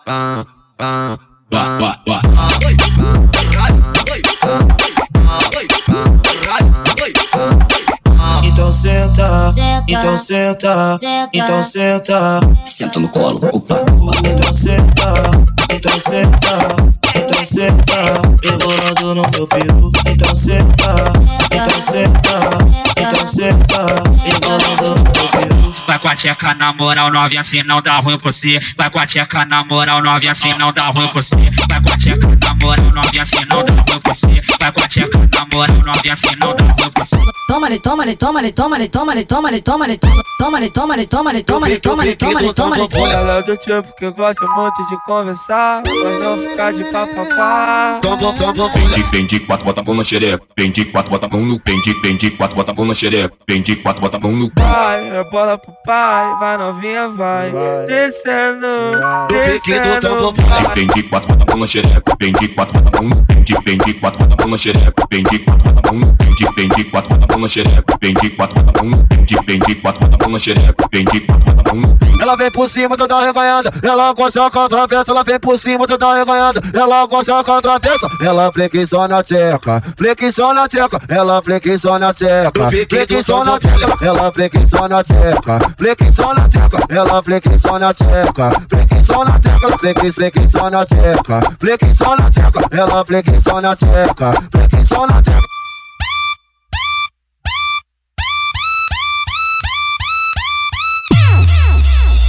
ah 0.07 0.45
ah 0.79 1.17
ah 2.07 2.24
então 10.15 10.23
senta, 10.23 10.97
então 11.33 11.61
senta. 11.63 12.39
Senta 12.63 12.99
no 12.99 13.09
colo, 13.09 13.39
opa. 13.51 13.81
Então 14.25 14.53
senta, 14.53 15.13
então 15.69 15.99
senta, 15.99 16.55
então 17.15 17.45
senta. 17.45 17.95
Rebolando 18.41 19.15
no 19.15 19.23
meu 19.33 19.45
peru. 19.47 19.91
Então 20.07 20.33
senta, 20.33 21.11
então 21.51 21.81
senta, 21.81 22.39
então 22.97 23.25
senta. 23.25 23.64
A 26.15 26.17
tcheca 26.17 26.55
na 26.55 26.71
moral, 26.71 27.11
novinha, 27.11 27.41
assim 27.41 27.61
não 27.63 27.81
dá 27.81 27.99
ruim 27.99 28.17
pra 28.17 28.31
você. 28.31 28.59
Vai 28.77 28.89
com 28.89 28.99
a 28.99 29.05
tcheca 29.05 29.45
na 29.45 29.65
moral, 29.65 30.01
novinha, 30.01 30.31
assim 30.31 30.53
não 30.57 30.71
dá 30.71 30.87
ruim 30.87 31.07
pra 31.07 31.21
você. 31.21 31.35
Vai 31.35 31.81
com 31.81 31.93
a 31.93 31.97
tcheca 31.97 32.27
na 32.27 32.55
moral, 32.55 32.85
novinha, 32.85 33.21
assim 33.21 33.45
não 33.49 33.63
dá 33.65 33.73
ruim 33.73 33.99
pra 33.99 34.13
você. 34.13 34.41
Vai 34.59 34.71
com 34.71 34.83
a 34.83 34.87
tcheca 34.87 35.17
na 35.17 35.47
moral, 35.51 35.77
novinha, 35.85 36.13
assim 36.13 36.35
não 36.39 36.55
dá 36.55 36.63
ruim 36.63 36.91
pra 36.91 37.03
você. 37.03 37.17
Toma-lhe, 37.47 37.79
toma-lhe, 37.79 38.15
toma-lhe, 38.15 38.51
toma-lhe, 38.53 38.89
toma-lhe, 38.89 39.23
toma-lhe, 39.23 39.61
toma-lhe, 39.61 39.97
toma-lhe, 40.37 40.67
toma-lhe, 40.69 41.43
toma-lhe, 41.43 41.79
toma-lhe, 41.83 42.15
tomale, 42.15 42.53
toma-lhe, 42.53 42.87
toma-lhe. 42.87 43.13
Ela 43.13 43.33
é 43.39 43.43
do 43.43 43.57
tipo 43.57 43.95
que 43.97 44.09
gosta 44.11 44.47
muito 44.47 44.87
de 44.87 44.97
conversar, 45.05 45.83
mas 45.85 46.19
não 46.23 46.37
ficar 46.37 46.73
de 46.73 46.83
papapá. 46.85 47.99
Prende, 48.73 49.03
prende, 49.09 49.39
quatro, 49.41 49.65
bota 49.65 49.81
a 49.81 49.83
mão 49.83 49.95
na 49.95 50.03
xereca. 50.03 50.41
Prende, 50.55 50.85
quatro, 50.85 51.11
bota 51.11 51.25
a 51.25 51.29
mão 51.29 51.45
no. 51.45 51.59
Prende, 51.59 51.93
prende, 52.01 52.29
quatro, 52.31 52.55
bota 52.55 52.71
a 52.71 52.75
mão 52.75 52.85
na 52.85 52.95
xereca. 52.95 53.33
Prende, 53.45 53.75
quatro, 53.75 54.01
bota 54.01 54.17
a 54.17 54.19
mão 54.19 54.31
no. 54.31 54.51
Vai, 54.55 55.09
é 55.09 55.23
bola 55.29 55.57
pro 55.57 55.73
pai, 55.85 56.04
vai 56.39 56.57
novinha, 56.57 57.09
vai. 57.09 57.51
Descendo, 57.87 58.67
descendo, 59.27 60.33
vai. 60.33 60.63
Prende, 60.73 61.03
quatro, 61.03 61.35
bota 61.35 61.51
mão 61.51 61.59
na 61.61 61.67
xereca. 61.67 62.15
Prende, 62.17 62.47
quatro, 62.49 62.81
bota 62.81 63.01
mão 63.01 63.09
no. 63.09 63.25
Prende, 63.25 63.55
prende, 63.63 63.93
quatro, 63.93 64.25
bota 64.25 64.43
mão 64.43 64.51
na 64.51 64.57
xereca. 64.57 64.91
Quatro, 64.91 65.73
bota 65.73 65.93
mão. 65.93 66.15
Prende, 66.15 66.45
prende, 66.53 66.83
quatro, 66.85 67.15
bota 67.15 67.33
mão 67.33 67.41
na 67.41 67.47
xereca. 67.47 67.83
Quatro, 68.35 68.63
bota 68.63 68.83
mão. 68.83 69.07
Prende, 69.07 69.35
prende, 69.43 69.75
quatro, 69.75 70.07
bota 70.07 70.23
mão 70.23 70.31
na 70.33 70.39
xereca. 70.39 70.73
Quatro, 70.73 71.55
bota 71.55 71.75
mão. 71.75 71.97
Ela 72.21 72.35
vem 72.35 72.51
por 72.51 72.69
cima, 72.69 72.97
toda 72.97 73.21
reganhada. 73.21 73.71
Ela 73.83 74.13
gosta 74.13 74.49
com 74.49 74.59
a 74.59 74.69
travessa. 74.69 75.11
Ela 75.11 75.23
vem 75.23 75.39
por 75.39 75.59
cima, 75.59 75.87
toda 75.87 76.13
reganhada. 76.15 76.61
Ela 76.73 77.05
gosta 77.05 77.43
com 77.43 77.51
a 77.51 77.61
travessa. 77.61 78.07
Ela 78.21 78.51
flexiona 78.51 79.19
a 79.19 79.23
tcheca. 79.23 79.83
Flexiona 79.97 80.63
a 80.63 80.67
tcheca. 80.67 81.01
Ela 81.09 81.41
flexiona 81.41 82.09
a 82.09 82.13
tcheca. 82.13 82.71
Flexiona 82.89 83.55
a 83.55 83.59
tcheca. 83.59 84.05
Ela 84.05 84.31
flexiona 84.31 84.99
a 84.99 85.03
tcheca. 85.03 85.59
Flexiona 85.85 86.45
a 86.45 86.49
tcheca. 86.49 86.79
Ela 86.89 87.21
flexiona 87.21 87.89
a 87.89 87.93
tcheca. 87.93 88.51
Flexiona 88.67 89.35
a 89.35 89.39
tcheca. 89.39 89.77
Flex, 89.77 90.15
flexiona 90.15 90.79
a 90.79 90.85
tcheca. 90.85 91.41
Flexiona 91.59 92.25
a 92.25 92.31
tcheca. 92.31 92.61
Ela 92.71 93.05
flexiona 93.05 93.69
a 93.69 93.75
tcheca. 93.75 94.33
Flexiona 94.49 95.17
a 95.17 95.21
tcheca. 95.21 95.41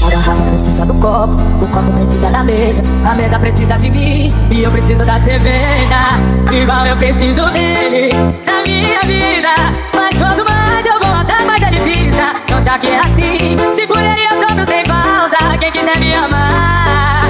A 0.04 0.10
garrafa 0.10 0.42
precisa 0.50 0.84
do 0.84 0.94
copo, 0.94 1.36
o 1.62 1.66
copo 1.68 1.92
precisa 1.92 2.30
da 2.30 2.44
mesa, 2.44 2.82
a 3.10 3.14
mesa 3.14 3.38
precisa 3.38 3.78
de 3.78 3.90
mim 3.90 4.34
e 4.50 4.62
eu 4.64 4.70
preciso 4.70 5.02
da 5.06 5.18
cerveja. 5.18 5.98
Igual 6.52 6.84
eu 6.84 6.96
preciso 6.98 7.46
dele 7.52 8.10
na 8.44 8.62
minha 8.66 9.00
vida. 9.00 9.48
Mas 9.94 10.18
quanto 10.18 10.44
mais 10.44 10.84
eu 10.84 11.00
vou 11.00 11.10
atrás, 11.10 11.46
mais 11.46 11.62
ele 11.62 11.80
pisa. 11.80 12.45
Já 12.66 12.80
que 12.80 12.88
é 12.88 12.98
assim, 12.98 13.56
se 13.76 13.86
por 13.86 13.96
ele 13.96 14.24
eu 14.24 14.40
sopro 14.40 14.66
sem 14.66 14.82
pausa. 14.82 15.36
Quem 15.60 15.70
quiser 15.70 16.00
me 16.00 16.12
amar, 16.12 17.25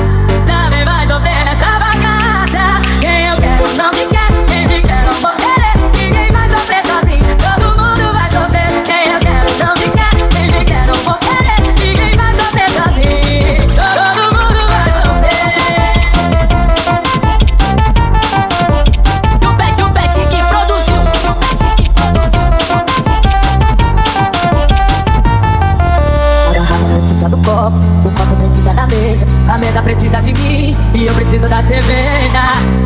mesa, 29.76 29.80
a 29.80 29.82
mesa 29.82 29.82
precisa 29.82 30.20
de 30.20 30.32
mim 30.40 30.76
e 30.94 31.06
eu 31.06 31.14
preciso 31.14 31.48
da 31.48 31.62
cerveja. 31.62 32.42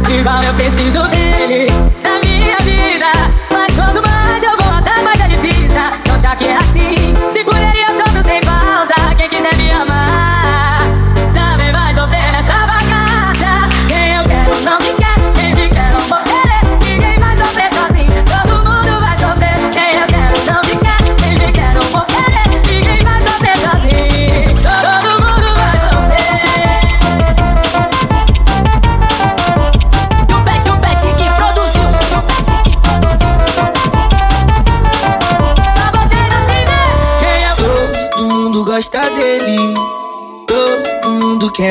Igual 0.09 0.43
eu 0.43 0.55
preciso 0.55 1.03
dele 1.09 1.67
na 2.03 2.19
minha 2.25 2.57
vida. 2.59 3.07
Mas 3.51 3.75
quanto 3.75 4.03
mais 4.03 4.43
eu 4.43 4.57
vou 4.57 4.73
atrás, 4.73 5.03
mais 5.03 5.21
ele 5.21 5.37
pisa. 5.39 5.93
Então 6.01 6.21
já 6.21 6.35
que 6.37 6.47
é 6.47 6.57
assim, 6.57 7.15
se 7.31 7.45
por 7.45 7.57
ele 7.57 7.83
eu 7.83 8.05
sopro 8.05 8.23
sem 8.23 8.41
pausa. 8.41 8.95
Quem 9.17 9.29
quiser 9.29 9.55
me 9.57 9.71
amar, 9.71 9.90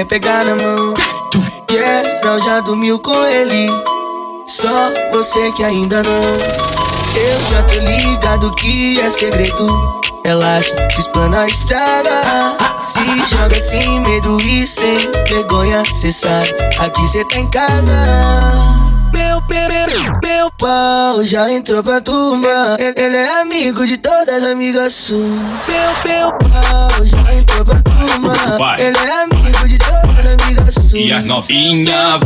pegar 0.09 0.43
na 0.43 0.55
mão. 0.55 0.93
Geral 1.69 2.39
já 2.43 2.59
dormiu 2.61 2.97
com 2.99 3.23
ele. 3.25 3.69
Só 4.47 4.91
você 5.11 5.51
que 5.51 5.63
ainda 5.63 6.01
não. 6.01 6.11
Eu 6.11 7.39
já 7.51 7.61
tô 7.63 7.75
ligado 7.75 8.53
que 8.55 8.99
é 8.99 9.09
segredo. 9.11 10.01
Relaxa, 10.25 10.75
explana 10.97 11.41
a 11.41 11.47
estrada. 11.47 12.57
Se 12.85 13.35
joga 13.35 13.59
sem 13.59 13.99
medo 14.01 14.41
e 14.41 14.65
sem 14.65 14.97
vergonha. 15.27 15.83
Cê 15.93 16.11
sabe, 16.11 16.49
aqui 16.79 17.07
cê 17.07 17.23
tá 17.25 17.37
em 17.37 17.47
casa. 17.51 17.93
Meu, 19.13 19.41
meu, 19.47 20.19
meu 20.23 20.51
pau 20.57 21.23
já 21.23 21.51
entrou 21.51 21.83
pra 21.83 22.01
turma. 22.01 22.77
Ele, 22.79 23.15
é 23.15 23.41
amigo 23.41 23.85
de 23.85 23.97
todas 23.97 24.43
as 24.43 24.51
amigas 24.51 24.93
suas. 24.93 25.21
Meu, 25.21 26.11
meu 26.11 26.31
pau 26.31 27.05
já 27.05 27.33
entrou 27.33 27.63
pra 27.63 27.81
turma. 27.81 28.75
Ele 28.79 28.97
é 28.97 29.23
amigo 29.23 29.58
E 30.93 31.13
as 31.13 31.23
novinha. 31.23 32.19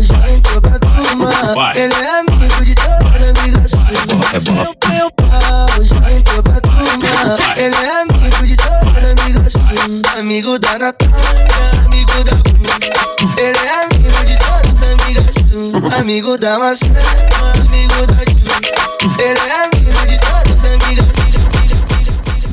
Já 0.00 0.30
entrou 0.30 0.60
pra 0.60 0.78
turma. 0.78 1.72
Ele 1.74 1.94
é 1.94 2.20
amigo 2.20 2.64
de 2.64 2.74
todas 2.74 3.22
as 3.22 3.38
amigas 3.38 3.70
suas. 3.70 4.44
Meu, 4.44 4.74
meu 4.88 5.10
pau 5.12 5.82
já 5.82 6.12
entrou 6.12 6.42
pra 6.42 6.60
turma. 6.60 7.54
Ele 7.56 7.74
é 7.74 8.02
amigo 8.02 8.46
de 8.46 8.56
todas 8.56 9.04
as 9.04 9.20
amigas 9.20 9.52
suas. 9.52 10.18
Amigo 10.18 10.58
da 10.58 10.78
Natália, 10.78 11.14
amigo 11.84 12.24
da 12.24 12.32
Ele 13.42 13.58
é 13.58 13.84
amigo 13.84 14.24
de 14.24 14.36
todas 14.38 14.82
as 14.82 14.88
amigas 14.92 15.34
suas. 15.50 15.92
Amigo 15.98 16.38
da 16.38 16.58
Marcela, 16.58 16.92
amigo 17.60 18.06
da 18.06 18.14
Ju. 18.30 18.34
Ele 19.18 19.40
é 19.40 19.64
amigo 19.64 19.73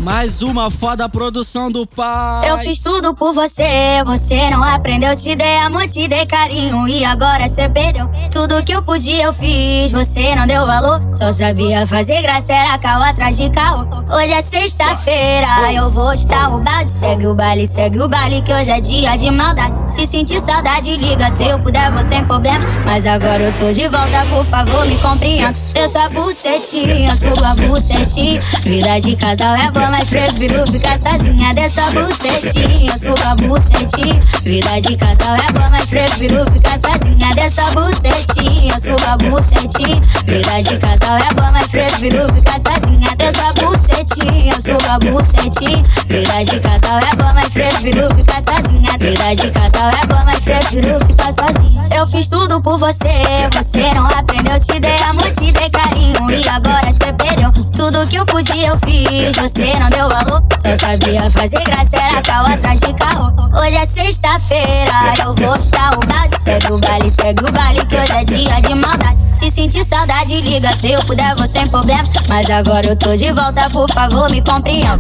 Mais 0.02 0.42
uma 0.42 0.72
foda 0.72 1.08
produção 1.08 1.70
do 1.70 1.86
pai. 1.86 2.50
Eu 2.50 2.58
fiz 2.58 2.82
tudo 2.82 3.14
por 3.14 3.34
você, 3.34 4.02
você 4.04 4.50
não 4.50 4.64
aprendeu. 4.64 5.16
Te 5.16 5.36
dei 5.36 5.58
amor, 5.58 5.88
te 5.88 6.08
dei 6.08 6.26
carinho 6.26 6.88
e 6.88 7.06
agora 7.06 7.48
cê 7.48 7.70
perdeu. 7.70 8.10
Tudo 8.32 8.64
que 8.64 8.72
eu 8.72 8.82
podia 8.82 9.26
eu 9.26 9.32
fiz, 9.34 9.92
você 9.92 10.34
não 10.34 10.48
deu 10.48 10.66
valor. 10.66 11.04
Só 11.14 11.32
sabia 11.32 11.86
fazer 11.86 12.24
graça, 12.24 12.52
era 12.52 12.80
carro 12.80 13.04
atrás 13.04 13.38
de 13.38 13.48
carro. 13.52 13.88
Hoje 14.12 14.32
é 14.32 14.42
sexta-feira, 14.42 15.72
eu 15.72 15.92
vou 15.92 16.12
estar 16.14 16.50
o 16.50 16.60
balde. 16.60 16.90
Segue 16.90 17.28
o 17.28 17.36
baile, 17.36 17.68
segue 17.68 18.00
o 18.02 18.10
baile, 18.10 18.42
que 18.42 18.52
hoje 18.52 18.72
é 18.72 18.82
dia 18.82 19.16
de 19.16 19.30
maldade. 19.30 19.94
Se 19.94 20.08
sentir 20.08 20.42
saudade, 20.42 20.98
liga, 20.98 21.30
se 21.30 21.44
eu 21.44 21.60
puder, 21.60 21.92
vou 21.92 22.02
sem 22.02 22.26
problema. 22.26 22.60
Mas 22.86 23.06
agora 23.06 23.44
eu 23.44 23.56
tô 23.56 23.72
de 23.72 23.88
volta, 23.88 24.26
por 24.32 24.46
favor, 24.46 24.84
me 24.88 24.98
compreenda. 24.98 25.54
Eu 25.76 25.88
sou 25.88 26.02
a 26.02 26.10
bucetinha, 26.10 27.16
sou 27.16 27.46
a 27.46 27.54
bucetinha. 27.54 28.42
Vida 28.64 29.00
de 29.00 29.16
casal 29.16 29.56
é 29.56 29.70
boa, 29.70 29.91
mas 29.92 30.10
prefiro 30.10 30.66
ficar 30.72 30.98
sozinha 30.98 31.54
dessa 31.54 31.82
bucetinha. 31.92 32.98
Sou 32.98 33.14
a 33.26 33.36
bucetinha. 33.36 34.20
Vida 34.44 34.80
de 34.80 34.96
casal 34.96 35.36
é 35.36 35.52
boa, 35.52 35.70
mas 35.70 35.90
prefiro 35.90 36.50
ficar 36.52 36.80
sozinha 36.80 37.36
dessa 37.36 37.64
bucetinha. 37.72 38.80
Sou 38.80 38.96
a 39.08 39.18
bucetinha. 39.18 40.02
Vida 40.26 40.62
de 40.62 40.78
casal 40.78 41.18
é 41.18 41.34
boa, 41.34 41.52
mas 41.52 41.72
prefiro 41.72 42.34
ficar 42.34 42.60
sozinha 42.60 43.16
dessa 43.18 43.54
bucetinha. 43.54 44.62
Sou 44.62 44.78
a 44.90 44.98
bucetinha. 44.98 45.84
Vida 46.08 46.44
de 46.46 46.60
casal 46.60 47.00
é 47.00 47.16
boa, 47.16 47.34
mas 47.34 47.54
prefiro 47.54 48.16
ficar 48.16 48.42
sozinha. 48.42 48.92
Vida 48.98 49.36
de 49.36 49.52
casal 49.52 49.90
é 49.90 50.08
boa, 50.08 50.24
mas 50.24 50.44
prefiro 50.44 51.06
ficar 51.06 51.34
sozinha. 51.34 51.84
Eu 51.94 52.08
fiz 52.08 52.30
tudo 52.30 52.62
por 52.62 52.78
você, 52.78 53.50
você 53.54 53.94
não 53.94 54.08
aprendeu. 54.08 54.60
Te 54.60 54.80
dei 54.80 54.98
amor, 55.04 55.30
te 55.32 55.52
dei 55.52 55.70
carinho 55.70 56.32
e 56.32 56.48
agora 56.48 56.92
cê 56.92 57.12
perdeu. 57.14 57.52
Tudo 57.76 58.08
que 58.08 58.16
eu 58.16 58.26
podia 58.26 58.68
eu 58.68 58.78
fiz, 58.78 59.36
você 59.36 59.74
valor. 59.90 60.44
Só 60.58 60.78
sabia 60.78 61.30
fazer 61.30 61.64
graça, 61.64 61.98
era 61.98 62.22
carro 62.22 62.54
atrás 62.54 62.80
de 62.80 62.94
carro. 62.94 63.34
Hoje 63.58 63.76
é 63.76 63.86
sexta-feira, 63.86 64.92
eu 65.24 65.34
vou 65.34 65.56
estar 65.56 65.96
o 65.96 66.00
balde. 66.06 66.36
Segue 66.42 66.72
o 66.72 66.80
baile, 66.80 67.10
segue 67.10 67.44
o 67.44 67.52
baile, 67.52 67.86
que 67.86 67.96
hoje 67.96 68.12
é 68.12 68.24
dia 68.24 68.62
de 68.62 68.76
maldade. 68.76 69.18
Se 69.42 69.50
sentir 69.50 69.84
saudade, 69.84 70.40
liga, 70.40 70.76
se 70.76 70.92
eu 70.92 71.04
puder, 71.04 71.36
vou 71.36 71.48
sem 71.48 71.68
problema. 71.68 72.04
Mas 72.30 72.48
agora 72.52 72.90
eu 72.90 72.96
tô 72.96 73.16
de 73.16 73.32
volta, 73.32 73.72
por 73.72 73.92
favor, 73.92 74.30
me 74.30 74.40
compreenda. 74.40 75.00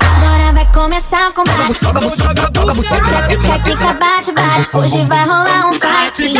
Agora 0.00 0.52
vai 0.52 0.66
começar 0.72 1.32
com 1.32 1.44
bate. 1.44 1.78
Técnica 3.38 3.94
bate, 3.94 4.32
bate. 4.32 4.68
Hoje 4.76 5.04
vai 5.04 5.24
rolar 5.26 5.68
um 5.68 5.74
fight. 5.74 6.34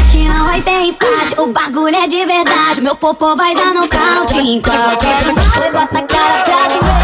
Aqui 0.00 0.28
não 0.28 0.44
vai 0.46 0.62
ter 0.62 0.84
empate. 0.84 1.34
O 1.36 1.48
bagulho 1.48 1.96
é 1.96 2.06
de 2.06 2.24
verdade. 2.24 2.80
Meu 2.80 2.94
popô 2.94 3.34
vai 3.34 3.52
dar 3.52 3.74
no 3.74 3.88
count. 3.88 4.34
Em 4.34 4.62
qualquer 4.62 5.26
um. 5.26 5.34
Oi, 5.60 5.72
bota 5.72 5.98
a 5.98 6.02
cara 6.02 6.44
pra 6.44 6.68
tu 6.68 7.01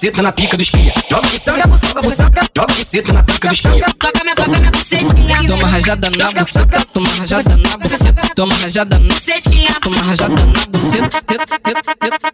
buceta 0.00 0.22
na 0.22 0.32
pica 0.32 0.56
do 0.56 0.62
espinha. 0.62 0.94
Joga 1.10 1.28
buceta, 1.28 1.66
buceta, 1.68 2.00
buceta. 2.00 2.50
Joga 2.56 2.74
buceta 2.74 3.12
na 3.12 3.22
pica 3.22 3.48
do 3.48 3.52
espinha. 3.52 3.86
Toca 3.98 4.24
minha, 4.24 4.34
toca 4.34 4.50
minha 4.50 4.59
bucetinha. 4.80 5.44
Toma 5.46 5.68
rajada 5.68 6.10
na 6.10 6.30
buceta, 6.32 6.84
toma 6.92 7.08
rajada 7.18 7.56
na 7.56 7.76
buceta, 7.76 8.22
toma 8.34 8.54
rajada 8.62 8.98
na 8.98 9.14
bucetinha, 9.14 9.74
toma 9.80 10.00
rajada 10.08 10.34
na 10.34 10.66
buceta. 10.72 11.20
Teta, 11.20 11.58
teta, 11.58 11.94
teta. 11.94 12.30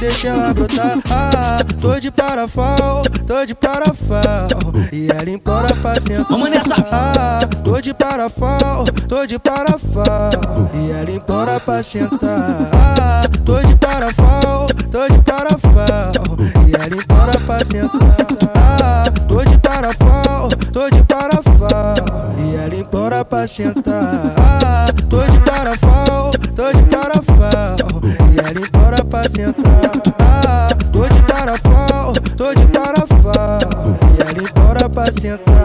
Deixa 0.00 0.28
ela 0.28 0.54
brotar. 0.54 0.98
Ah, 1.10 1.56
tô 1.80 2.00
de 2.00 2.10
parafal, 2.10 3.02
tô 3.26 3.44
de 3.44 3.54
parafal. 3.54 4.48
E 4.90 5.08
ela 5.12 5.30
implora 5.30 5.68
pra 5.76 5.94
sentar. 6.00 6.26
Vamos 6.30 6.48
nessa! 6.48 6.74
Ah, 6.90 7.38
tô 7.62 7.80
de 7.80 7.92
parafal, 7.92 8.84
tô 9.06 9.26
de 9.26 9.38
parafal. 9.38 10.30
E 10.74 10.90
ela 10.90 11.10
implora 11.10 11.60
pra 11.60 11.82
sentar. 11.82 12.70
Ah, 12.72 13.20
tô 13.44 13.60
de 13.60 13.76
parafal, 13.76 14.66
tô 14.90 15.06
de 15.06 15.18
parafal. 15.22 16.12
E 16.66 16.72
ela 16.74 16.96
implora 16.96 17.38
pra 17.46 17.58
sentar. 17.64 18.40
Ah, 18.54 19.02
tô 19.28 19.44
de 19.44 19.58
parafal, 19.58 20.48
tô 20.72 20.90
de 20.90 21.04
parafal. 21.04 21.94
E 22.38 22.56
ela 22.56 22.74
implora 22.74 23.24
pra 23.24 23.46
sentar. 23.46 24.34
Ah, 24.38 24.86
tô 25.10 25.22
de 25.24 25.40
parafal, 25.40 26.30
tô 26.56 26.72
de 26.72 26.82
parafal. 26.84 27.76
E 28.32 28.40
ela 28.40 28.66
implora 28.66 29.04
pra 29.04 29.22
sentar. 29.28 29.89
Я. 35.30 35.59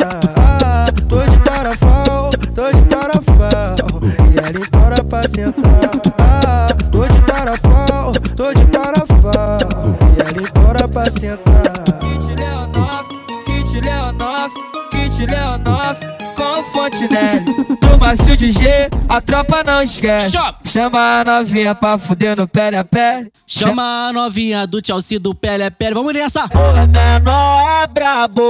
Macio 18.17 18.37
de 18.37 18.49
G, 18.49 18.89
a 19.09 19.19
tropa 19.19 19.61
não 19.61 19.81
esquece. 19.81 20.37
Chama 20.63 21.19
a 21.19 21.23
novinha 21.25 21.75
pra 21.75 21.97
fuder 21.97 22.37
no 22.37 22.47
pele 22.47 22.77
a 22.77 22.83
pele. 22.85 23.29
Chama 23.45 24.07
a 24.07 24.13
novinha 24.13 24.65
do 24.65 24.79
Chelsea 24.81 25.19
do 25.19 25.35
pele 25.35 25.63
é 25.63 25.69
pele. 25.69 25.95
Vamos 25.95 26.13
nessa! 26.13 26.45
O 26.45 26.87
menor 26.87 27.83
é 27.83 27.87
brabo. 27.87 28.41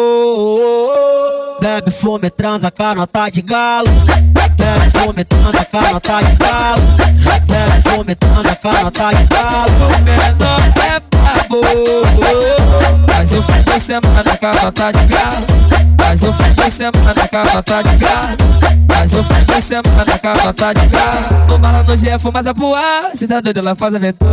Bebe, 1.60 1.90
fume, 1.90 2.30
transa, 2.30 2.70
canota 2.70 3.28
de 3.32 3.42
galo. 3.42 3.90
Bebe, 4.34 5.00
fume, 5.00 5.26
transa, 5.26 5.66
canota 5.66 6.24
de 6.24 6.36
galo. 6.36 6.82
Bebe, 7.48 7.90
fume, 7.90 8.16
transa, 8.16 8.56
canota 8.58 9.16
de 9.16 9.24
galo. 9.26 9.74
O 9.86 9.98
menor 10.04 10.60
é 10.78 11.00
brabo. 11.10 11.62
Mas 13.08 13.34
eu 13.34 13.42
fui 13.42 13.80
semana 13.80 14.38
com 14.38 14.46
a 14.46 14.54
nota 14.54 14.92
de 14.92 15.06
galo. 15.08 15.65
Mas 15.98 16.24
eu 16.24 16.34
fui 16.34 16.50
de 16.54 16.72
semana 16.72 17.30
a 17.32 17.54
nota 17.56 17.84
de 17.84 17.98
galo. 17.98 18.38
Mas 18.88 19.14
eu 19.14 19.24
fui 19.24 19.46
de 19.46 19.62
semana 19.62 20.20
a 20.24 20.46
nota 20.46 20.74
de 20.74 20.88
galo. 20.88 21.56
O 21.56 21.58
bala 21.58 21.84
no 21.84 21.98
G 21.98 22.10
é 22.10 22.20
fumaça 22.20 22.54
pro 22.54 22.74
ar. 22.74 23.12
Se 23.16 23.28
tá 23.28 23.42
doido, 23.42 23.60
ela 23.60 23.76
faz 23.76 23.96
aventura. 23.96 24.32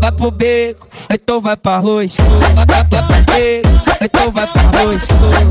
Vai 0.00 0.12
pro 0.12 0.30
beco, 0.30 0.88
então 1.12 1.40
vai 1.40 1.56
pra 1.56 1.74
arroz. 1.74 2.16
Vai, 2.16 2.66
pro 2.84 2.98
beco, 3.26 3.68
então 4.00 4.30
vai 4.30 4.46
pra 4.46 4.62
arroz. 4.62 5.06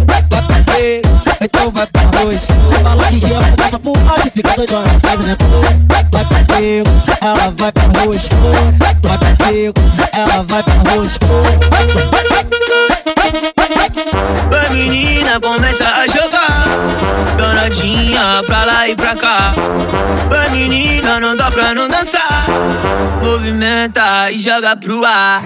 Vai 0.07 0.24
pro 0.24 0.41
beco, 0.74 1.09
então 1.41 1.72
vai 1.72 1.88
pra 1.88 2.01
arroz. 2.01 2.47
O 2.49 2.84
balão 2.84 3.09
de 3.09 3.20
gelo 3.20 3.45
começa 3.55 3.80
por 3.80 3.97
alto 3.97 4.28
e 4.28 4.32
fica 4.32 4.55
doidona, 4.55 4.99
faz 5.01 5.20
aventura. 5.20 5.70
Vai 5.88 6.03
pro 6.05 6.20
beco, 6.47 6.89
ela 7.22 7.51
vai 7.51 7.72
pra 7.72 8.16
escura. 8.16 8.74
Vai 8.80 8.95
pro 8.95 9.12
beco, 9.45 9.82
ela 10.14 10.43
vai 10.43 10.64
pra 10.64 10.74
rua 10.74 11.05
escura. 11.05 11.72
A 14.66 14.74
menina 14.74 15.39
começa 15.39 15.86
a 15.86 16.07
jogar 16.07 16.66
Danadinha 17.38 18.41
pra 18.45 18.64
lá 18.66 18.88
e 18.88 18.95
pra 18.95 19.16
cá 19.16 19.53
A 20.45 20.49
menina 20.49 21.20
não 21.20 21.36
dá 21.36 21.51
pra 21.51 21.74
não 21.74 21.89
dançar 21.89 22.45
Movimenta 23.24 24.32
e 24.32 24.39
joga 24.39 24.76
pro 24.76 25.05
ar 25.05 25.41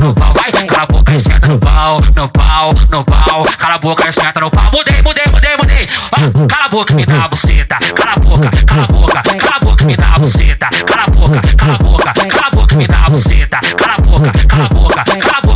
no 0.00 0.14
pau, 0.14 0.32
vai. 0.34 0.50
Cala 0.50 0.82
a 0.82 0.86
boca 0.86 1.14
e 1.14 1.20
senta 1.20 1.46
no 1.48 1.58
pau, 1.58 2.00
no 2.14 2.28
pau, 2.28 2.74
no 2.90 3.04
pau. 3.04 3.44
Cala 3.58 3.74
a 3.74 3.78
boca 3.78 4.08
e 4.08 4.12
senta 4.12 4.40
no 4.40 4.50
pau. 4.50 4.70
Mudei, 4.72 5.02
mudei, 5.02 5.26
mudei, 5.32 5.56
mudei. 5.56 5.88
Ah, 6.12 6.46
Cala 6.48 6.66
a 6.66 6.68
boca 6.68 6.92
e 6.92 6.96
me 6.96 7.06
dá 7.06 7.24
a 7.24 7.28
buceta. 7.28 7.78
Cala 7.94 8.12
a 8.12 8.18
boca, 8.18 8.50
cala 8.66 8.84
a 8.84 8.86
boca, 8.86 9.22
cala 9.22 9.56
a 9.56 9.60
boca 9.60 9.82
e 9.82 9.86
me 9.86 9.96
dá 9.96 10.14
a 10.14 10.18
buceta. 10.18 10.68
Cala 10.86 11.04
a 11.04 11.10
boca, 11.10 11.40
cala 11.56 11.74
a 11.74 11.78
boca, 11.78 12.12
cala 12.12 12.46
a 12.46 12.50
boca 12.50 12.74
e 12.74 12.78
me 12.78 12.86
dá 12.86 13.06
a 13.06 13.10
buceta. 13.10 13.60
Cala 13.76 13.94
a 13.94 14.00
boca, 14.00 14.32
cala 14.48 14.64
a 14.64 14.68
boca, 14.68 15.04
cala 15.04 15.38
a 15.38 15.40
boca 15.40 15.49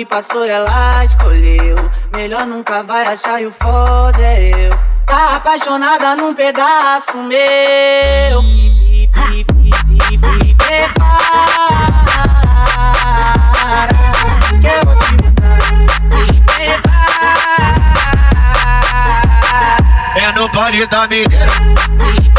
que 0.00 0.06
passou 0.06 0.44
ela 0.46 1.04
escolheu. 1.04 1.76
Melhor 2.16 2.46
nunca 2.46 2.82
vai 2.82 3.06
achar 3.06 3.42
e 3.42 3.46
o 3.46 3.52
foda 3.60 4.22
é 4.22 4.50
eu. 4.50 4.70
Tá 5.06 5.36
apaixonada 5.36 6.16
num 6.16 6.34
pedaço 6.34 7.18
meu. 7.18 8.40
Prepara. 10.56 11.02
Que 14.60 14.68
eu 14.68 14.80
vou 14.86 14.96
te 14.96 15.16
botar. 15.16 15.60
Se 16.08 16.24
prepara. 16.46 17.00
É 20.16 20.32
no 20.32 20.48
baile 20.48 20.86
da 20.86 21.06
mineira. 21.08 22.29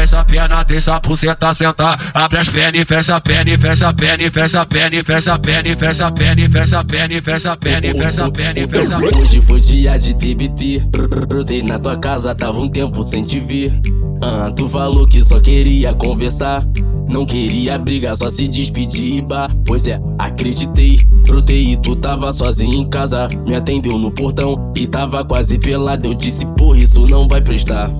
Fecha 0.00 0.20
a 0.20 0.24
perna, 0.24 0.64
deixa 0.64 0.96
a 0.96 1.00
buceta 1.00 1.52
sentar. 1.52 1.98
Abre 2.14 2.38
as 2.38 2.48
pernas 2.48 2.80
e 2.80 2.84
fecha 2.84 3.16
a 3.16 3.20
perna, 3.20 3.50
e 3.50 3.58
fecha 3.58 3.88
a 3.88 3.92
perna, 3.92 4.24
e 4.24 4.30
fecha 4.30 4.60
a 4.62 4.66
perna, 4.66 4.96
e 4.96 5.04
fecha 5.04 5.32
a 5.34 5.38
perna, 5.38 5.68
e 5.68 5.76
fecha 5.76 6.06
a 6.06 6.12
perna, 6.12 6.40
e 6.40 6.48
fecha 6.48 6.78
a 6.78 6.84
perna, 6.84 7.14
e 7.14 7.20
fecha 7.20 7.52
a 7.52 7.56
perna, 7.56 7.86
e 7.86 7.94
fecha 7.94 8.24
a 8.24 8.30
perna, 8.30 8.60
e 8.60 8.68
fecha 8.68 8.96
a 8.96 9.00
perna. 9.00 9.18
Hoje 9.18 9.42
foi 9.42 9.60
dia 9.60 9.98
de 9.98 10.14
TBT. 10.14 10.88
Brotei 11.28 11.62
na 11.62 11.78
tua 11.78 11.98
casa, 11.98 12.34
tava 12.34 12.58
um 12.58 12.68
tempo 12.68 13.04
sem 13.04 13.22
te 13.22 13.40
ver. 13.40 13.78
Ah, 14.22 14.50
tu 14.54 14.68
falou 14.68 15.06
que 15.06 15.22
só 15.22 15.38
queria 15.38 15.92
conversar. 15.94 16.64
Não 17.08 17.26
queria 17.26 17.76
brigar, 17.76 18.16
só 18.16 18.30
se 18.30 18.48
despedir 18.48 19.18
e 19.18 19.22
bah. 19.22 19.50
Pois 19.66 19.86
é, 19.86 20.00
acreditei. 20.18 21.00
Brotei 21.26 21.72
e 21.72 21.76
tu 21.76 21.96
tava 21.96 22.32
sozinho 22.32 22.74
em 22.74 22.88
casa. 22.88 23.28
Me 23.46 23.54
atendeu 23.54 23.98
no 23.98 24.10
portão 24.10 24.72
e 24.76 24.86
tava 24.86 25.24
quase 25.24 25.58
pelado. 25.58 26.06
Eu 26.06 26.14
disse, 26.14 26.46
porra, 26.56 26.78
isso 26.78 27.06
não 27.08 27.26
vai 27.26 27.42
prestar. 27.42 27.90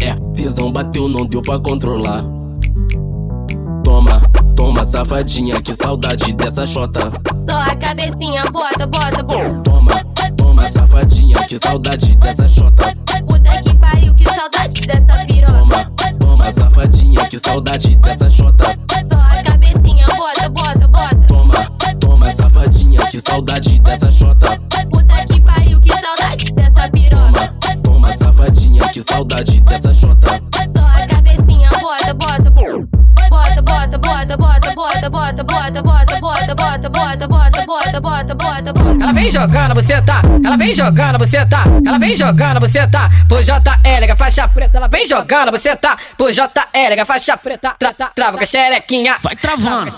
É, 0.00 0.14
visão 0.34 0.70
bateu, 0.72 1.08
não 1.08 1.24
deu 1.24 1.42
pra 1.42 1.58
controlar. 1.58 2.24
Toma, 3.82 4.20
toma, 4.54 4.84
safadinha, 4.84 5.60
que 5.60 5.74
saudade 5.74 6.32
dessa 6.34 6.66
chota. 6.66 7.12
Só 7.34 7.56
a 7.60 7.74
cabecinha, 7.76 8.44
bota, 8.52 8.86
bota, 8.86 9.22
bota. 9.22 9.60
Toma, 9.62 9.92
toma, 10.36 10.68
safadinha, 10.70 11.38
que 11.46 11.58
saudade 11.58 12.16
dessa 12.16 12.48
chota. 12.48 12.94
Puta 13.26 13.60
que 13.62 13.74
pariu, 13.76 14.14
que 14.14 14.24
saudade 14.24 14.80
dessa 14.82 15.24
piroca. 15.26 15.92
Toma, 16.18 16.52
safadinha, 16.52 17.28
que 17.28 17.38
saudade 17.38 17.96
dessa 17.96 18.28
chota. 18.28 18.64
Só 19.10 19.18
a 19.18 19.42
cabecinha, 19.42 20.06
bota, 20.16 20.48
bota, 20.50 20.88
bota. 20.88 21.26
Toma, 21.26 21.70
toma, 22.00 22.32
safadinha, 22.32 23.06
que 23.06 23.20
saudade 23.20 23.80
dessa 23.80 24.12
chota. 24.12 24.58
Puta 24.90 25.05
que 28.96 29.02
saudade 29.02 29.60
dessa 29.60 29.92
chota. 29.92 30.26
Só 30.74 30.82
a 30.82 31.06
cabecinha, 31.06 31.68
bota, 31.68 32.14
bota, 32.14 32.50
bota. 32.50 32.88
Bota, 33.28 33.62
bota, 33.62 33.98
bota, 33.98 34.36
bota, 34.38 34.74
bota, 34.74 35.10
bota, 35.10 35.44
bota, 35.44 35.44
bota, 35.44 36.20
bota, 36.22 36.54
bota, 36.54 36.88
bota, 36.88 37.28
bota, 37.28 37.66
bota, 37.66 38.00
bota, 38.00 38.34
bota, 38.34 38.72
bota. 38.72 39.04
Ela 39.04 39.12
vem 39.12 39.30
jogando 39.30 39.74
você 39.74 40.00
tá, 40.00 40.22
ela 40.42 40.56
vem 40.56 40.72
jogando 40.74 41.18
você 41.18 41.44
tá, 41.44 41.64
ela 41.84 41.98
vem 41.98 42.16
jogando 42.16 42.60
você 42.60 42.86
tá, 42.86 43.10
por 43.28 43.42
JL, 43.42 44.16
faixa 44.16 44.48
preta, 44.48 44.78
ela 44.78 44.88
vem 44.88 45.04
jogando 45.04 45.50
você 45.50 45.76
tá, 45.76 45.98
por 46.16 46.32
JL, 46.32 47.04
faixa 47.04 47.36
preta, 47.36 47.76
tra, 47.78 47.92
tra, 47.92 48.06
trava 48.14 48.38
com 48.38 48.44
a 48.44 48.46
xerequinha, 48.46 49.18
vai 49.20 49.36
travando, 49.36 49.90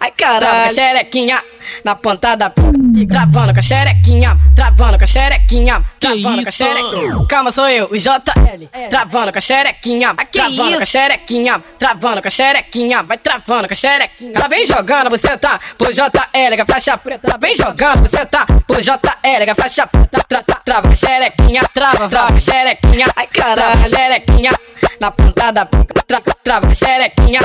ai 0.00 0.10
caralho, 0.12 0.40
trava 0.40 0.62
com 0.62 0.66
a 0.66 0.72
xerequinha, 0.72 1.42
na 1.84 1.96
ponta 1.96 2.36
da 2.36 2.50
pica, 2.50 2.70
travando 3.06 3.52
com 3.52 3.58
a 3.58 3.62
xerequinha, 3.62 4.36
travando 4.54 4.98
com 4.98 5.04
a 5.04 5.06
xerequinha, 5.06 5.84
travando 5.98 6.42
com 6.42 6.48
a 6.48 6.52
xerequinha, 6.52 7.26
calma 7.28 7.52
sou 7.52 7.68
eu, 7.68 7.86
o 7.86 7.96
JL, 7.96 8.68
travando 8.88 9.32
com 9.32 9.38
a 9.38 9.40
xerequinha, 9.40 10.14
travando 10.30 10.76
com 10.76 10.82
a 10.82 10.86
xerequinha, 10.86 11.64
travando 11.78 12.22
com 12.22 12.28
a 12.28 12.30
xerequinha, 12.30 13.02
vai 13.02 13.18
travando 13.18 13.68
com 13.68 13.74
a 13.74 13.76
xerequinha, 13.76 14.32
ela 14.34 14.48
vem 14.48 14.66
jogando 14.66 15.10
você 15.10 15.36
tá, 15.36 15.60
por 15.78 15.92
JL, 15.92 16.62
a 16.62 16.66
faixa 16.66 16.96
preta, 16.98 17.26
ela 17.26 17.38
vem 17.38 17.54
jogando 17.54 18.08
você 18.08 18.24
tá, 18.26 18.46
por 18.66 18.80
JL, 18.80 19.50
a 19.50 19.54
faixa 19.54 19.86
preta, 19.86 20.18
tra, 20.28 20.42
tra, 20.42 20.56
trava 20.64 20.82
com 20.82 20.92
a 20.92 20.96
xerequinha, 20.96 21.62
trava, 21.72 22.08
trava 22.08 22.28
com 22.28 22.36
a 22.36 22.40
xerequinha, 22.40 23.06
ai 23.16 23.26
caralho, 23.26 23.88
xerequinha, 23.88 24.52
na 25.00 25.10
ponta 25.10 25.50
da 25.50 25.66
pica, 25.66 26.02
tra, 26.06 26.20
trava 26.42 26.66
com 26.66 26.72
a 26.72 26.74
xerequinha, 26.74 27.40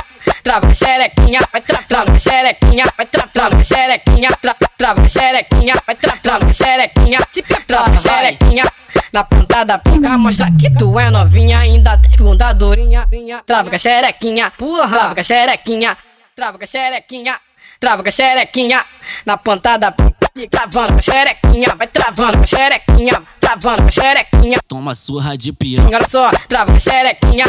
trava 0.45 0.67
com 0.67 0.71
a 0.71 0.75
xerequinha, 0.75 1.41
vai 1.51 1.61
tra, 1.61 1.81
trava 1.89 2.05
com 2.05 2.11
a 2.11 2.19
xerequinha, 2.19 2.85
vai 2.95 3.05
tra, 3.07 3.27
trava 3.33 3.49
com 3.49 3.61
a 3.61 3.63
xerequinha, 3.63 4.29
tra, 4.39 4.55
trava 4.77 4.99
com 5.01 5.05
a 5.05 5.09
xerequinha, 5.09 5.75
vai 5.87 5.95
tra, 5.95 6.17
trava 6.17 6.39
com 6.41 6.51
a 6.51 6.53
xerequinha, 6.53 7.19
se 7.31 7.41
trava 7.41 7.85
com 7.85 7.95
a 7.95 7.97
xerequinha. 7.97 8.63
Na 9.11 9.23
ponta 9.23 9.63
da 9.63 9.79
pica, 9.79 10.17
mostra 10.17 10.47
que 10.57 10.69
tu 10.69 10.99
é 10.99 11.09
novinha, 11.09 11.59
ainda 11.59 11.97
tem 11.97 12.11
bunda 12.17 12.53
durinha, 12.53 13.07
trava 13.45 13.69
com 13.69 13.75
a 13.75 13.79
xerequinha, 13.79 14.51
porra, 14.51 14.87
trava 14.87 15.15
com 15.15 15.19
a 15.19 15.23
xerequinha, 15.23 15.97
trava 16.35 16.57
com 16.59 16.63
a 16.63 16.67
xerequinha, 16.67 17.39
trava 17.79 18.03
com 18.03 18.09
a 18.09 18.11
xerequinha, 18.11 18.85
na 19.25 19.37
ponta 19.37 19.77
da 19.77 19.91
pica, 19.91 20.47
travando 20.51 20.93
com 20.93 20.99
a 20.99 21.01
xerequinha, 21.01 21.75
vai 21.75 21.87
travando 21.87 22.37
com 22.37 22.43
a 22.43 22.47
xerequinha, 22.47 23.23
travando 23.39 23.81
com 23.81 23.87
a 23.87 23.91
xerequinha. 23.91 24.59
Toma 24.67 24.93
surra 24.93 25.35
de 25.35 25.51
piranha. 25.51 25.97
Olha 25.97 26.07
só, 26.07 26.29
trava 26.47 26.71
com 26.71 26.77
a 26.77 26.79
xerequinha, 26.79 27.45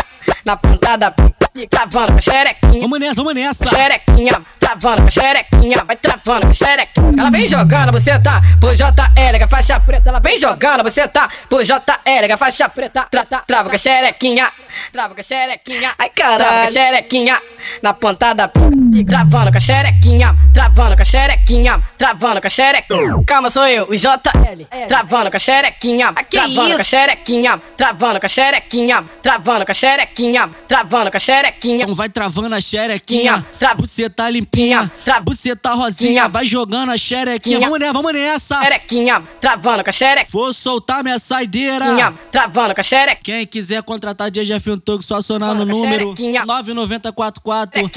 na 0.46 0.56
ponta 0.56 0.96
da 0.96 1.10
pica, 1.10 1.35
travando 1.68 2.20
xerequinha. 2.20 2.80
Vamos 2.80 2.98
nessa, 2.98 3.14
vamos 3.14 3.34
nessa. 3.34 3.66
Xerequinha, 3.66 4.32
travando 4.58 5.10
xerequinha, 5.10 5.84
vai 5.84 5.96
travando 5.96 6.52
xerequinha. 6.52 7.14
Ela 7.18 7.30
vem 7.30 7.48
jogando, 7.48 7.92
você 7.92 8.18
tá 8.18 8.42
por 8.60 8.74
JL, 8.74 9.44
a 9.44 9.48
faixa 9.48 9.80
preta. 9.80 10.08
Ela 10.08 10.20
vem 10.20 10.36
jogando, 10.36 10.82
você 10.82 11.08
tá 11.08 11.28
por 11.48 11.62
JL, 11.62 12.32
a 12.32 12.36
faixa 12.36 12.68
preta. 12.68 13.06
Tra, 13.10 13.24
tra, 13.24 13.40
trava 13.40 13.68
com 13.68 13.74
a 13.74 13.78
xerequinha, 13.78 14.50
trava 14.92 15.14
com 15.14 15.20
a 15.20 15.24
xerequinha. 15.24 15.94
Ai 15.98 16.10
caralho, 16.10 16.38
trava 16.38 16.58
com 16.58 16.64
a 16.64 16.68
xerequinha 16.68 17.42
na 17.82 17.94
ponta 17.94 18.32
da 18.32 18.48
pica. 18.48 18.85
Travando 19.04 19.50
com 19.50 19.58
a 19.58 19.60
xerequinha, 19.60 20.34
travando 20.54 20.96
com 20.96 21.02
a 21.02 21.04
xerequinha, 21.04 21.82
travando 21.98 22.40
com 22.40 22.46
a 22.46 22.50
xerequinha. 22.50 23.24
Calma, 23.26 23.50
sou 23.50 23.66
eu, 23.66 23.84
o 23.88 23.94
JL. 23.94 24.66
Travando 24.88 25.30
com 25.30 25.36
a 25.36 25.40
xerequinha, 25.40 26.12
travando 26.30 26.74
com 26.74 26.80
a 26.80 26.84
xerequinha, 26.84 27.62
travando 27.76 28.20
com 28.20 28.26
a 28.26 28.28
xerequinha, 28.28 29.04
travando 29.22 29.66
com 29.66 29.72
a 29.72 29.74
xerequinha, 29.74 30.50
travando 30.66 31.10
com 31.10 31.16
a 31.16 31.20
xerequinha. 31.20 31.82
Então 31.82 31.94
vai 31.94 32.08
travando 32.08 32.54
a 32.54 32.60
xerequinha, 32.60 33.44
você 33.78 34.08
tá 34.08 34.30
limpinha, 34.30 34.90
você 35.24 35.54
tá 35.54 35.74
rosinha, 35.74 36.28
vai 36.28 36.46
jogando 36.46 36.92
a 36.92 36.96
xerequinha. 36.96 37.60
Vamos 37.60 37.78
nessa, 37.78 37.92
vamos 37.92 38.12
nessa. 38.12 38.60
Xerequinha, 38.62 39.22
travando 39.40 39.84
com 39.84 39.90
a 39.90 39.92
xerequinha. 39.92 40.30
Vou 40.30 40.52
soltar 40.52 41.04
minha 41.04 41.18
saideira. 41.18 41.86
Travando 42.30 42.74
com 42.74 42.80
a 42.80 42.84
xerequinha. 42.84 43.16
Quem 43.22 43.46
quiser 43.46 43.82
contratar 43.82 44.30
DJ 44.30 44.60
Film 44.60 44.78
Togo, 44.78 45.02
só 45.02 45.16
acionar 45.16 45.54
no 45.54 45.64
número 45.64 46.14
9944 46.46 47.90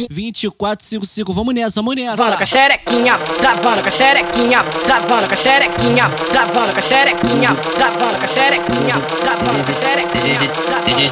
2455. 0.90 1.34
Vamos 1.34 1.54
nessa, 1.54 1.82
vamos 1.82 1.96
nessa. 1.96 2.16
Travando 2.16 2.38
com 2.38 2.44
a 2.44 2.46
xerequinha, 2.46 3.18
travando 3.40 3.82
com 3.82 3.88
a 3.88 3.92
xerequinha, 3.92 4.64
travando 4.86 5.28
com 5.28 5.34
a 5.34 5.38
xerequinha, 5.38 6.10
travando 6.32 6.74
com 6.74 6.80
a 6.80 6.82
xerequinha, 6.82 7.56
travando 7.76 8.18
com 8.18 8.24
a 8.26 8.28
xerequinha, 8.28 9.02
travando 9.22 9.64
com 9.64 9.72
a 9.72 9.74
xerequinha, 9.74 10.50
travando 10.72 10.94
com 10.96 11.06